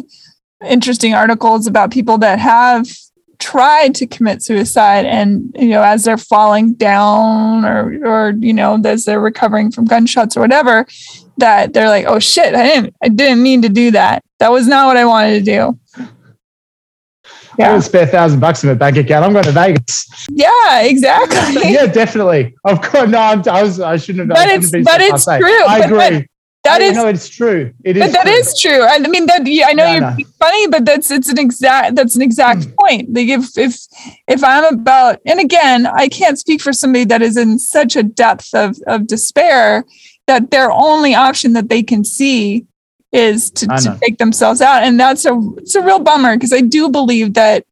[0.66, 2.88] interesting articles about people that have
[3.40, 8.80] tried to commit suicide and you know as they're falling down or or you know
[8.86, 10.86] as they're recovering from gunshots or whatever
[11.38, 14.68] that they're like oh shit i didn't i didn't mean to do that that was
[14.68, 15.80] not what i wanted to do
[17.58, 17.68] yeah.
[17.68, 19.24] I have a spare thousand bucks in my bank account.
[19.24, 20.28] I'm going to Vegas.
[20.30, 21.62] Yeah, exactly.
[21.74, 22.54] yeah, definitely.
[22.66, 23.10] Of course.
[23.10, 23.80] No, I'm, I was.
[23.80, 24.36] I shouldn't have.
[24.36, 25.66] But it's but it's true.
[25.66, 26.28] I agree.
[26.66, 27.72] That is no, it's true.
[27.84, 28.04] It is.
[28.04, 28.34] But that true.
[28.34, 28.82] is true.
[28.82, 30.18] I mean, that I know no, you're no.
[30.40, 32.76] funny, but that's it's an exact that's an exact mm.
[32.80, 33.14] point.
[33.14, 33.78] Like if if
[34.28, 38.02] if I'm about, and again, I can't speak for somebody that is in such a
[38.02, 39.86] depth of of despair
[40.26, 42.66] that their only option that they can see
[43.12, 46.62] is to, to take themselves out, and that's a it's a real bummer because I
[46.62, 47.64] do believe that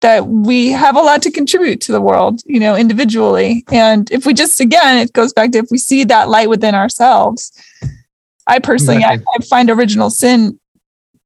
[0.00, 3.64] that we have a lot to contribute to the world, you know, individually.
[3.72, 6.76] And if we just again, it goes back to if we see that light within
[6.76, 7.52] ourselves
[8.48, 10.58] I personally, I, I find original sin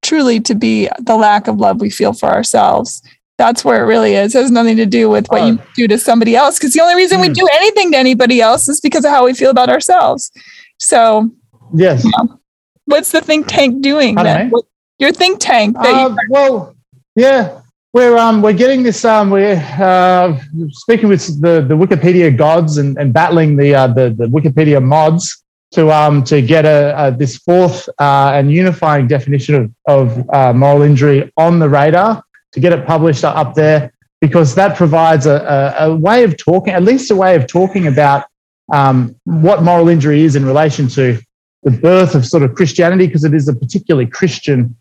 [0.03, 3.01] truly to be the lack of love we feel for ourselves.
[3.39, 4.35] That's where it really is.
[4.35, 6.59] It has nothing to do with what you do to somebody else.
[6.59, 7.33] Because the only reason we hmm.
[7.33, 10.31] do anything to anybody else is because of how we feel about ourselves.
[10.79, 11.31] So,
[11.73, 12.05] yes.
[12.05, 12.41] You know,
[12.87, 14.51] what's the think tank doing then?
[14.51, 14.65] What,
[14.99, 15.77] your think tank.
[15.79, 16.77] Uh, well,
[17.17, 17.61] yeah,
[17.93, 20.39] we're um we're getting this um we're uh,
[20.71, 25.42] speaking with the the Wikipedia gods and, and battling the uh, the the Wikipedia mods
[25.73, 30.53] to um, to get a, a this fourth uh, and unifying definition of, of uh,
[30.53, 35.75] moral injury on the radar to get it published up there because that provides a,
[35.79, 38.27] a, a way of talking, at least a way of talking about
[38.73, 41.19] um, what moral injury is in relation to
[41.65, 44.77] the birth of sort of Christianity, because it is a particularly Christian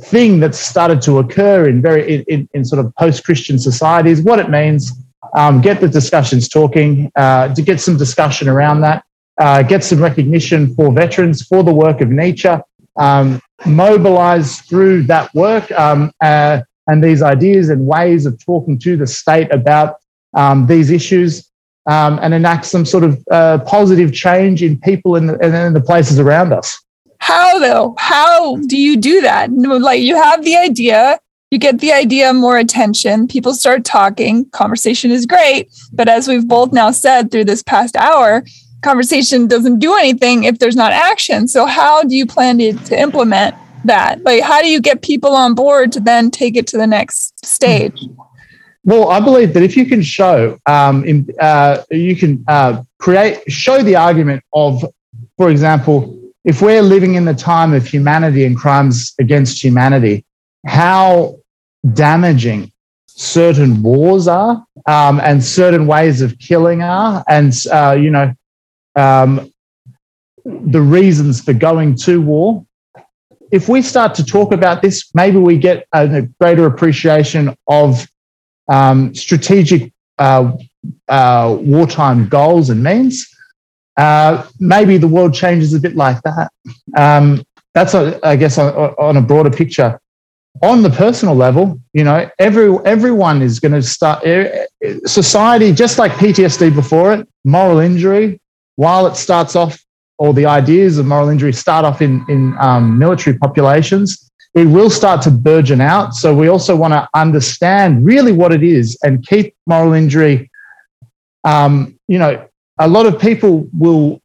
[0.00, 4.20] thing that's started to occur in very in, in sort of post-Christian societies.
[4.22, 4.92] What it means,
[5.34, 9.04] um, get the discussions talking, uh, to get some discussion around that
[9.38, 12.54] uh, get some recognition for veterans for the work of Nietzsche,
[12.96, 18.96] um, mobilize through that work um, uh, and these ideas and ways of talking to
[18.96, 19.96] the state about
[20.34, 21.50] um, these issues
[21.86, 25.80] um, and enact some sort of uh, positive change in people and in, in the
[25.80, 26.80] places around us.
[27.18, 27.94] How though?
[27.98, 29.50] How do you do that?
[29.52, 31.18] Like you have the idea,
[31.54, 36.48] you get the idea more attention people start talking conversation is great but as we've
[36.48, 38.42] both now said through this past hour
[38.84, 41.48] conversation doesn't do anything if there's not action.
[41.48, 44.22] So how do you plan to, to implement that?
[44.22, 47.44] Like how do you get people on board to then take it to the next
[47.44, 48.04] stage?
[48.84, 53.50] Well, I believe that if you can show, um, in, uh, you can uh, create,
[53.50, 54.84] show the argument of,
[55.38, 60.26] for example, if we're living in the time of humanity and crimes against humanity,
[60.66, 61.38] how
[61.94, 62.70] damaging
[63.06, 68.34] certain wars are um, and certain ways of killing are, and uh, you know
[68.96, 69.52] um,
[70.44, 72.64] the reasons for going to war.
[73.50, 78.06] If we start to talk about this, maybe we get a, greater appreciation of
[78.68, 80.52] um, strategic uh,
[81.08, 83.28] uh, wartime goals and means.
[83.96, 86.50] Uh, maybe the world changes a bit like that.
[86.96, 90.00] Um, that's, a, I guess, on, on, a broader picture.
[90.62, 94.24] On the personal level, you know, every everyone is going to start.
[94.24, 94.66] Eh,
[95.04, 98.40] society, just like PTSD before it, moral injury,
[98.76, 99.78] while it starts off,
[100.18, 104.90] or the ideas of moral injury start off in, in um, military populations, it will
[104.90, 106.14] start to burgeon out.
[106.14, 110.50] So we also want to understand really what it is and keep moral injury.
[111.42, 112.46] Um, you know,
[112.78, 114.20] a lot of people will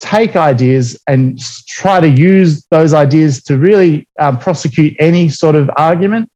[0.00, 5.70] take ideas and try to use those ideas to really um, prosecute any sort of
[5.76, 6.30] argument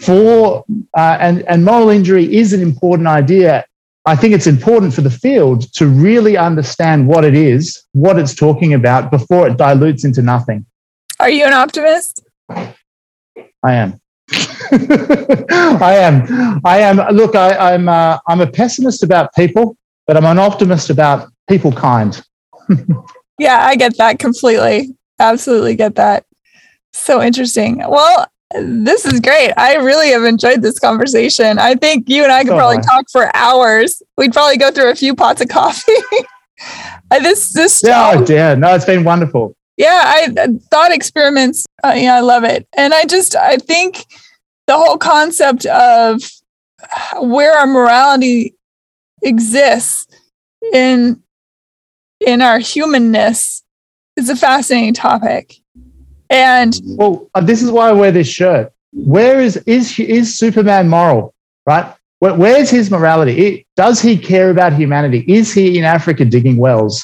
[0.00, 0.64] for
[0.96, 3.66] uh, and and moral injury is an important idea
[4.06, 8.34] I think it's important for the field to really understand what it is, what it's
[8.34, 10.64] talking about before it dilutes into nothing.
[11.18, 12.22] Are you an optimist?
[12.48, 12.72] I
[13.64, 14.00] am.
[14.72, 16.60] I am.
[16.64, 16.96] I am.
[17.14, 19.76] Look, I, am I'm, uh, I'm a pessimist about people,
[20.06, 22.20] but I'm an optimist about people kind.
[23.38, 24.96] yeah, I get that completely.
[25.18, 26.24] Absolutely get that.
[26.92, 27.82] So interesting.
[27.86, 29.52] Well, this is great.
[29.56, 31.58] I really have enjoyed this conversation.
[31.58, 34.02] I think you and I could probably talk for hours.
[34.16, 35.92] We'd probably go through a few pots of coffee.
[37.10, 39.54] this, this, yeah, oh, yeah, no, it's been wonderful.
[39.76, 41.64] Yeah, I thought experiments.
[41.82, 44.04] Uh, yeah, I love it, and I just, I think
[44.66, 46.22] the whole concept of
[47.20, 48.54] where our morality
[49.22, 50.06] exists
[50.72, 51.22] in
[52.24, 53.62] in our humanness
[54.16, 55.59] is a fascinating topic.
[56.30, 58.72] And well, uh, this is why I wear this shirt.
[58.92, 61.34] Where is is is Superman moral?
[61.66, 61.92] Right?
[62.20, 63.32] Where, where's his morality?
[63.46, 65.24] It, does he care about humanity?
[65.26, 67.02] Is he in Africa digging wells?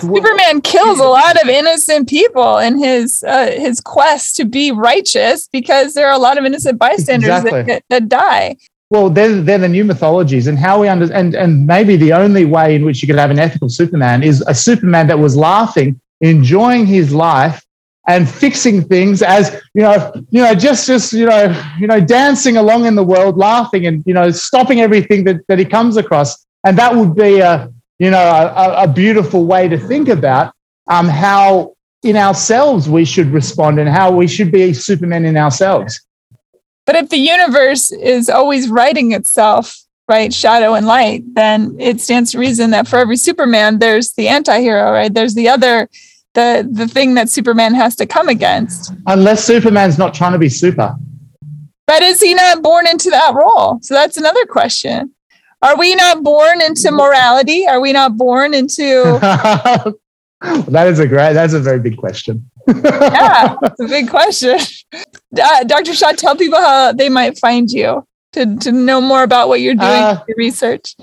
[0.00, 5.48] Superman kills a lot of innocent people in his uh, his quest to be righteous
[5.52, 7.62] because there are a lot of innocent bystanders exactly.
[7.64, 8.56] that, that die.
[8.90, 12.44] Well, they're, they're the new mythologies, and how we under and and maybe the only
[12.44, 16.00] way in which you could have an ethical Superman is a Superman that was laughing
[16.20, 17.64] enjoying his life
[18.06, 22.56] and fixing things as you know, you know, just just you know, you know, dancing
[22.56, 26.46] along in the world, laughing and you know, stopping everything that, that he comes across.
[26.64, 30.54] And that would be a you know a, a beautiful way to think about
[30.88, 36.00] um, how in ourselves we should respond and how we should be Superman in ourselves.
[36.86, 42.32] But if the universe is always writing itself, right, shadow and light, then it stands
[42.32, 45.12] to reason that for every Superman, there's the anti-hero, right?
[45.12, 45.90] There's the other,
[46.34, 48.92] the the thing that Superman has to come against.
[49.06, 50.94] Unless Superman's not trying to be super.
[51.86, 53.78] But is he not born into that role?
[53.82, 55.14] So that's another question.
[55.62, 57.66] Are we not born into morality?
[57.66, 59.18] Are we not born into
[60.40, 64.58] that is a great that's a very big question yeah it's a big question
[65.42, 69.48] uh, dr Shaw, tell people how they might find you to, to know more about
[69.48, 70.94] what you're doing uh, your research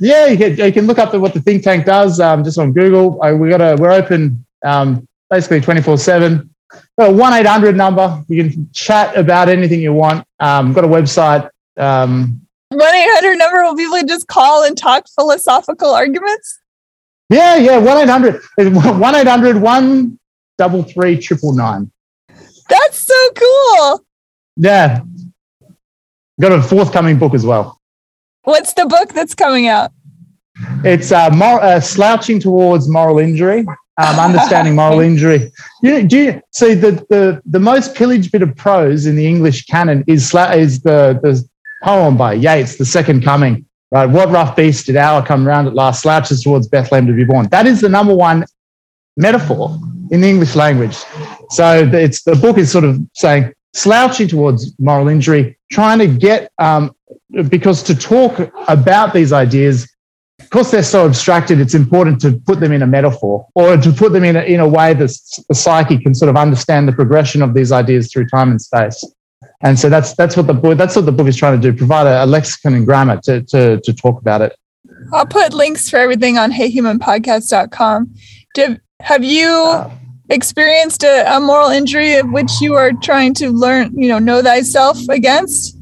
[0.00, 2.58] yeah you can, you can look up the, what the think tank does um, just
[2.58, 6.50] on google uh, we got a we're open um, basically 24 7
[6.98, 11.48] got a 1-800 number you can chat about anything you want um, got a website
[11.76, 12.40] um,
[12.72, 16.60] 1-800 number will people just call and talk philosophical arguments
[17.28, 21.90] yeah, yeah, 1 800 1 800 133 triple nine.
[22.68, 24.04] That's so cool.
[24.56, 25.00] Yeah.
[26.40, 27.75] Got a forthcoming book as well.
[28.46, 29.90] What's the book that's coming out?
[30.84, 33.66] It's uh, mor- uh, Slouching Towards Moral Injury,
[33.98, 35.50] um, Understanding Moral Injury.
[35.82, 39.66] You, do you see the, the, the most pillaged bit of prose in the English
[39.66, 41.44] canon is, is the, the
[41.82, 43.66] poem by Yeats, The Second Coming.
[43.90, 44.06] Right?
[44.06, 47.48] What rough beast did hour come round at last, slouches towards Bethlehem to be born?
[47.48, 48.44] That is the number one
[49.16, 49.76] metaphor
[50.12, 50.96] in the English language.
[51.50, 56.52] So it's the book is sort of saying slouching towards moral injury, trying to get
[56.58, 56.95] um,
[57.48, 59.88] because to talk about these ideas,
[60.38, 64.12] because they're so abstracted, it's important to put them in a metaphor or to put
[64.12, 65.10] them in a, in a way that
[65.48, 69.04] the psyche can sort of understand the progression of these ideas through time and space.
[69.62, 71.76] And so that's that's what the book that's what the book is trying to do:
[71.76, 74.56] provide a, a lexicon and grammar to, to to talk about it.
[75.12, 78.14] I'll put links for everything on heyhumanpodcast.com.
[78.54, 79.90] Do, have you uh,
[80.30, 84.42] experienced a, a, moral injury of which you are trying to learn, you know, know
[84.42, 85.75] thyself against?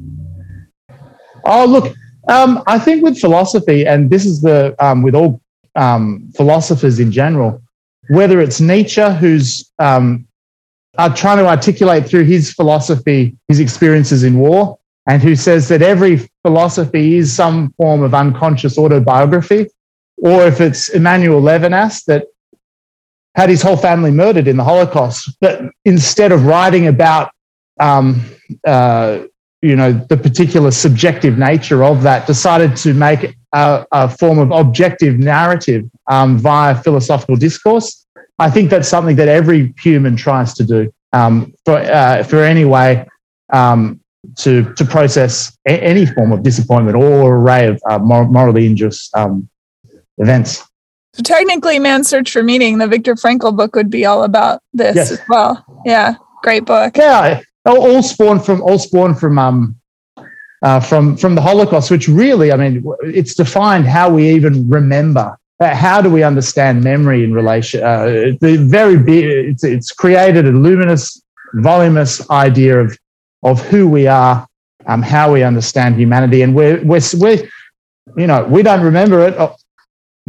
[1.47, 1.95] Oh, look,
[2.29, 5.41] um, I think with philosophy, and this is the um, with all
[5.77, 7.63] um, philosophers in general,
[8.09, 10.27] whether it's Nietzsche, who's um,
[10.97, 15.83] uh, trying to articulate through his philosophy his experiences in war, and who says that
[15.83, 19.67] every philosophy is some form of unconscious autobiography,
[20.19, 22.27] or if it's Emmanuel Levinas that
[23.35, 27.33] had his whole family murdered in the Holocaust, but instead of writing about
[27.81, 28.25] um,
[28.65, 29.25] uh,
[29.65, 34.51] you know the particular subjective nature of that, decided to make a, a form of
[34.51, 38.05] objective narrative um, via philosophical discourse
[38.39, 42.65] I think that's something that every human tries to do um, for, uh, for any
[42.65, 43.07] way
[43.53, 44.01] um,
[44.39, 49.11] to, to process a- any form of disappointment or array of uh, mor- morally injurious
[49.15, 49.49] um,
[50.19, 50.65] events.
[51.13, 54.97] So technically, Man's Search for Meaning, the Viktor Frankl book, would be all about this
[54.97, 55.13] yes.
[55.13, 55.65] as well.
[55.85, 56.97] Yeah, great book.
[56.97, 59.81] Yeah, all spawned from all spawned from um,
[60.63, 65.37] uh, from from the Holocaust, which really, I mean, it's defined how we even remember
[65.61, 67.83] how do we understand memory in relation?
[67.83, 71.23] Uh, the very big, it's, it's created a luminous,
[71.55, 72.99] voluminous idea of
[73.43, 74.47] of who we are,
[74.87, 77.49] um, how we understand humanity, and we're we're, we're
[78.17, 79.55] you know we don't remember it, uh,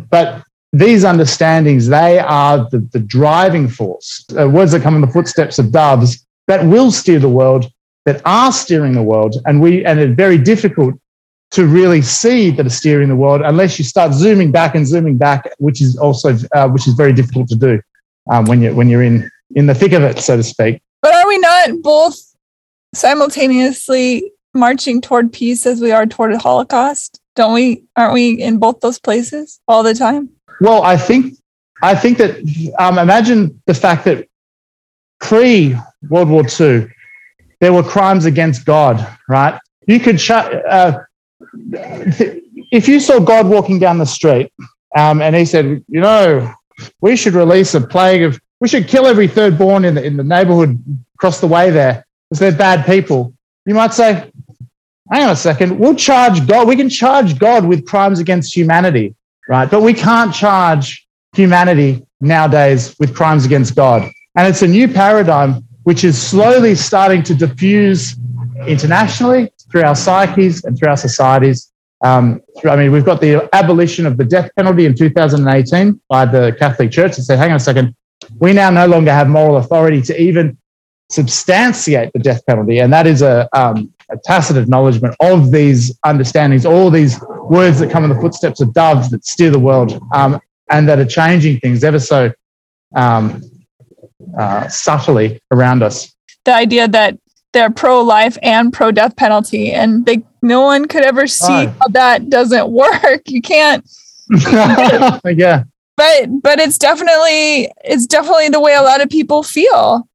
[0.09, 4.25] but these understandings they are the, the driving force.
[4.37, 7.65] Uh, words that come in the footsteps of doves that will steer the world,
[8.05, 10.95] that are steering the world, and we and it's very difficult
[11.51, 15.17] to really see that are steering the world unless you start zooming back and zooming
[15.17, 17.79] back, which is also uh, which is very difficult to do
[18.31, 20.81] um, when you when you're in in the thick of it, so to speak.
[21.01, 22.19] But are we not both
[22.93, 27.19] simultaneously marching toward peace as we are toward a Holocaust?
[27.35, 27.83] Don't we?
[27.95, 30.29] Aren't we in both those places all the time?
[30.61, 31.35] Well, I think
[31.81, 32.37] I think that
[32.79, 34.27] um, imagine the fact that
[35.19, 35.75] pre
[36.09, 36.87] World War II,
[37.61, 39.59] there were crimes against God, right?
[39.87, 40.65] You could shut.
[40.65, 40.99] Uh,
[42.71, 44.51] if you saw God walking down the street
[44.95, 46.53] um, and he said, you know,
[47.01, 50.17] we should release a plague of, we should kill every third born in the, in
[50.17, 50.81] the neighborhood
[51.15, 53.33] across the way there because they're bad people,
[53.65, 54.31] you might say,
[55.11, 59.15] hang on a second, we'll charge God, we can charge God with crimes against humanity,
[59.47, 59.69] right?
[59.69, 64.09] But we can't charge humanity nowadays with crimes against God.
[64.37, 68.15] And it's a new paradigm which is slowly starting to diffuse
[68.67, 71.71] internationally through our psyches and through our societies.
[72.03, 76.55] Um, I mean, we've got the abolition of the death penalty in 2018 by the
[76.57, 77.15] Catholic Church.
[77.15, 77.95] They said, hang on a second,
[78.39, 80.57] we now no longer have moral authority to even
[81.11, 82.79] substantiate the death penalty.
[82.79, 87.91] And that is a, um, a tacit acknowledgement of these understandings, all these words that
[87.91, 90.39] come in the footsteps of doves that steer the world um,
[90.71, 92.31] and that are changing things ever so
[92.95, 93.43] um,
[94.37, 96.13] uh, subtly around us.
[96.45, 97.17] The idea that
[97.53, 101.75] they're pro-life and pro-death penalty, and they, no one could ever see oh.
[101.79, 103.21] how that doesn't work.
[103.27, 103.89] You can't.
[104.29, 105.63] yeah.
[105.97, 110.07] But but it's definitely it's definitely the way a lot of people feel.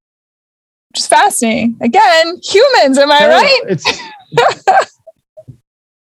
[0.94, 1.78] Just fascinating.
[1.80, 3.60] Again, humans, am I right?
[3.68, 3.84] It's,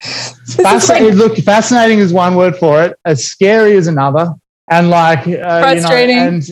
[0.01, 1.13] it's fascinating.
[1.13, 2.97] Look, fascinating is one word for it.
[3.05, 4.33] As scary is another,
[4.69, 6.15] and like uh, frustrating.
[6.17, 6.49] You know, and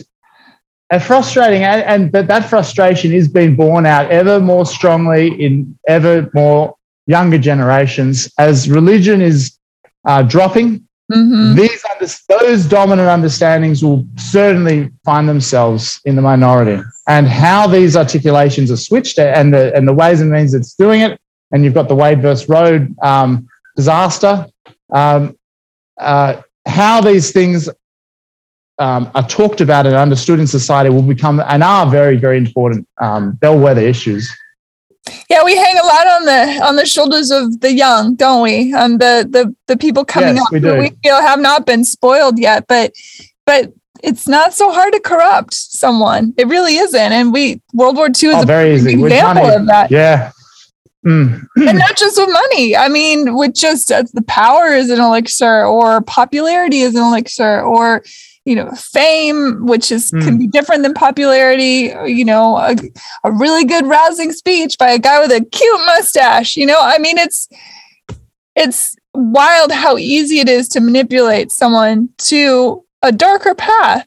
[0.90, 5.78] and frustrating and, and but that frustration is being borne out ever more strongly in
[5.86, 6.74] ever more
[7.06, 9.58] younger generations as religion is
[10.04, 10.78] uh, dropping
[11.12, 11.54] mm-hmm.
[11.54, 11.84] these
[12.28, 18.76] those dominant understandings will certainly find themselves in the minority and how these articulations are
[18.76, 21.20] switched and the and the ways and means it's doing it
[21.50, 24.46] and you've got the Wade versus Roe um, disaster
[24.90, 25.36] um,
[25.98, 27.68] uh, how these things
[28.78, 32.86] um, are talked about and understood in society will become and are very, very important
[33.00, 34.30] um, bellwether issues.
[35.30, 38.74] Yeah, we hang a lot on the on the shoulders of the young, don't we?
[38.74, 41.84] Um, the the the people coming yes, up we who we feel have not been
[41.84, 42.92] spoiled yet, but
[43.46, 43.72] but
[44.02, 46.34] it's not so hard to corrupt someone.
[46.36, 47.12] It really isn't.
[47.12, 48.92] And we World War II is oh, a very easy.
[48.92, 49.90] example of that.
[49.90, 50.32] Yeah.
[51.06, 51.46] Mm.
[51.56, 52.76] and not just with money.
[52.76, 57.62] I mean, with just uh, the power is an elixir, or popularity is an elixir,
[57.62, 58.02] or
[58.48, 60.24] you know fame which is mm.
[60.24, 62.74] can be different than popularity you know a,
[63.24, 66.96] a really good rousing speech by a guy with a cute mustache you know i
[66.98, 67.46] mean it's
[68.56, 74.06] it's wild how easy it is to manipulate someone to a darker path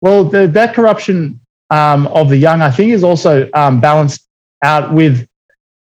[0.00, 4.26] well the, that corruption um, of the young i think is also um, balanced
[4.64, 5.28] out with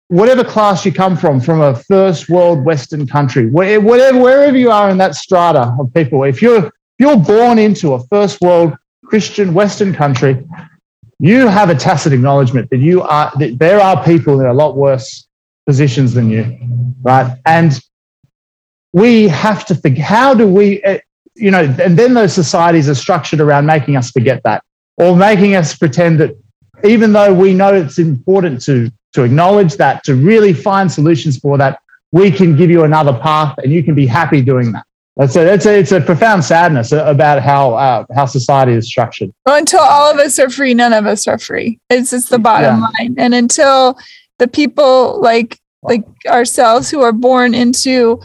[0.06, 4.90] whatever class you come from, from a first world Western country, whatever, wherever you are
[4.90, 6.70] in that strata of people, if you're
[7.00, 8.74] you're born into a first world
[9.06, 10.46] Christian Western country,
[11.18, 14.76] you have a tacit acknowledgement that you are that there are people in a lot
[14.76, 15.26] worse
[15.66, 16.44] positions than you,
[17.02, 17.36] right?
[17.46, 17.72] And
[18.92, 20.98] we have to think how do we, eh,
[21.34, 24.62] you know, and then those societies are structured around making us forget that
[24.98, 26.36] or making us pretend that
[26.84, 31.58] even though we know it's important to to acknowledge that, to really find solutions for
[31.58, 31.80] that,
[32.12, 34.84] we can give you another path and you can be happy doing that.
[35.16, 39.32] It's a, it's a, it's a profound sadness about how uh, how society is structured.
[39.44, 41.78] Well, until all of us are free, none of us are free.
[41.90, 42.86] It's just the bottom yeah.
[42.98, 43.14] line.
[43.18, 43.98] And until
[44.38, 48.20] the people like like ourselves who are born into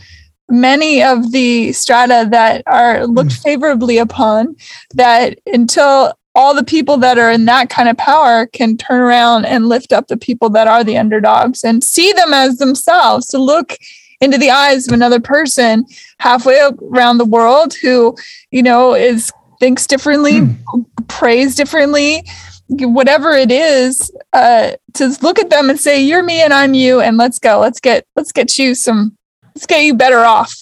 [0.50, 3.44] many of the strata that are looked mm.
[3.44, 4.56] favorably upon,
[4.94, 9.46] that until all the people that are in that kind of power can turn around
[9.46, 13.38] and lift up the people that are the underdogs and see them as themselves to
[13.38, 13.78] look
[14.22, 15.86] into the eyes of another person
[16.20, 18.16] halfway around the world who,
[18.52, 20.86] you know, is thinks differently, mm.
[21.08, 22.24] prays differently,
[22.68, 27.02] whatever it is, uh, to look at them and say, "You're me and I'm you,
[27.02, 27.60] and let's go.
[27.60, 29.18] Let's get let's get you some.
[29.54, 30.54] Let's get you better off."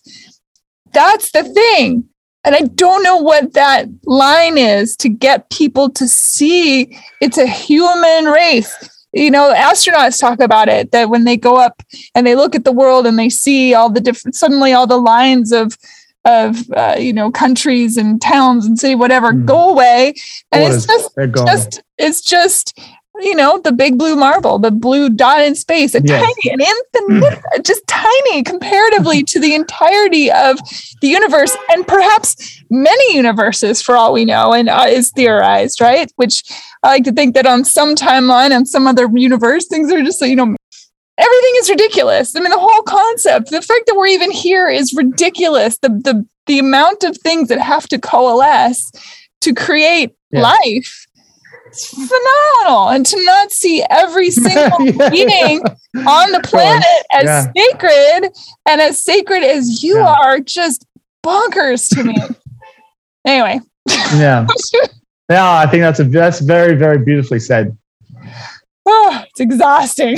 [0.93, 2.05] That's the thing.
[2.45, 7.47] And I don't know what that line is to get people to see it's a
[7.47, 11.81] human race you know astronauts talk about it that when they go up
[12.15, 14.97] and they look at the world and they see all the different suddenly all the
[14.97, 15.77] lines of
[16.25, 19.45] of uh, you know countries and towns and city whatever mm.
[19.45, 20.13] go away
[20.51, 21.09] and it's just
[21.45, 22.79] just it's just
[23.19, 26.21] you know, the big blue marble, the blue dot in space, a yes.
[26.21, 27.63] tiny, an infinite, mm.
[27.63, 30.57] just tiny comparatively to the entirety of
[31.01, 36.11] the universe and perhaps many universes for all we know, and uh, is theorized, right?
[36.15, 36.43] Which
[36.81, 40.19] I like to think that on some timeline, on some other universe, things are just,
[40.21, 40.55] you know,
[41.17, 42.35] everything is ridiculous.
[42.35, 45.77] I mean, the whole concept, the fact that we're even here is ridiculous.
[45.77, 48.91] The, the, the amount of things that have to coalesce
[49.41, 50.41] to create yeah.
[50.41, 51.05] life
[51.73, 52.89] it's phenomenal.
[52.89, 55.09] And to not see every single yeah.
[55.09, 55.61] being
[56.07, 57.51] on the planet as yeah.
[57.55, 58.31] sacred
[58.67, 60.15] and as sacred as you yeah.
[60.21, 60.85] are just
[61.25, 62.15] bonkers to me.
[63.25, 63.59] anyway.
[64.15, 64.47] Yeah.
[65.29, 67.77] yeah, I think that's a that's very, very beautifully said.
[68.85, 70.17] Oh, it's exhausting.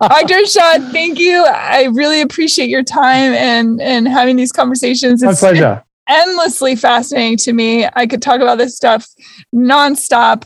[0.00, 0.46] Dr.
[0.46, 1.44] Shaw, thank you.
[1.44, 5.22] I really appreciate your time and and having these conversations.
[5.22, 7.86] My pleasure endlessly fascinating to me.
[7.94, 9.06] I could talk about this stuff
[9.54, 10.44] nonstop,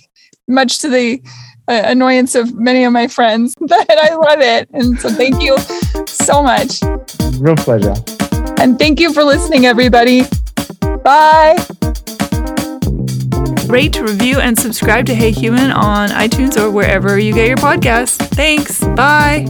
[0.48, 1.22] much to the
[1.68, 4.68] uh, annoyance of many of my friends, but I love it.
[4.72, 5.56] And so thank you
[6.06, 6.80] so much.
[7.38, 7.94] Real pleasure.
[8.58, 10.22] And thank you for listening, everybody.
[11.04, 11.56] Bye.
[13.66, 18.16] Rate, review, and subscribe to Hey Human on iTunes or wherever you get your podcasts.
[18.16, 18.84] Thanks.
[18.84, 19.46] Bye.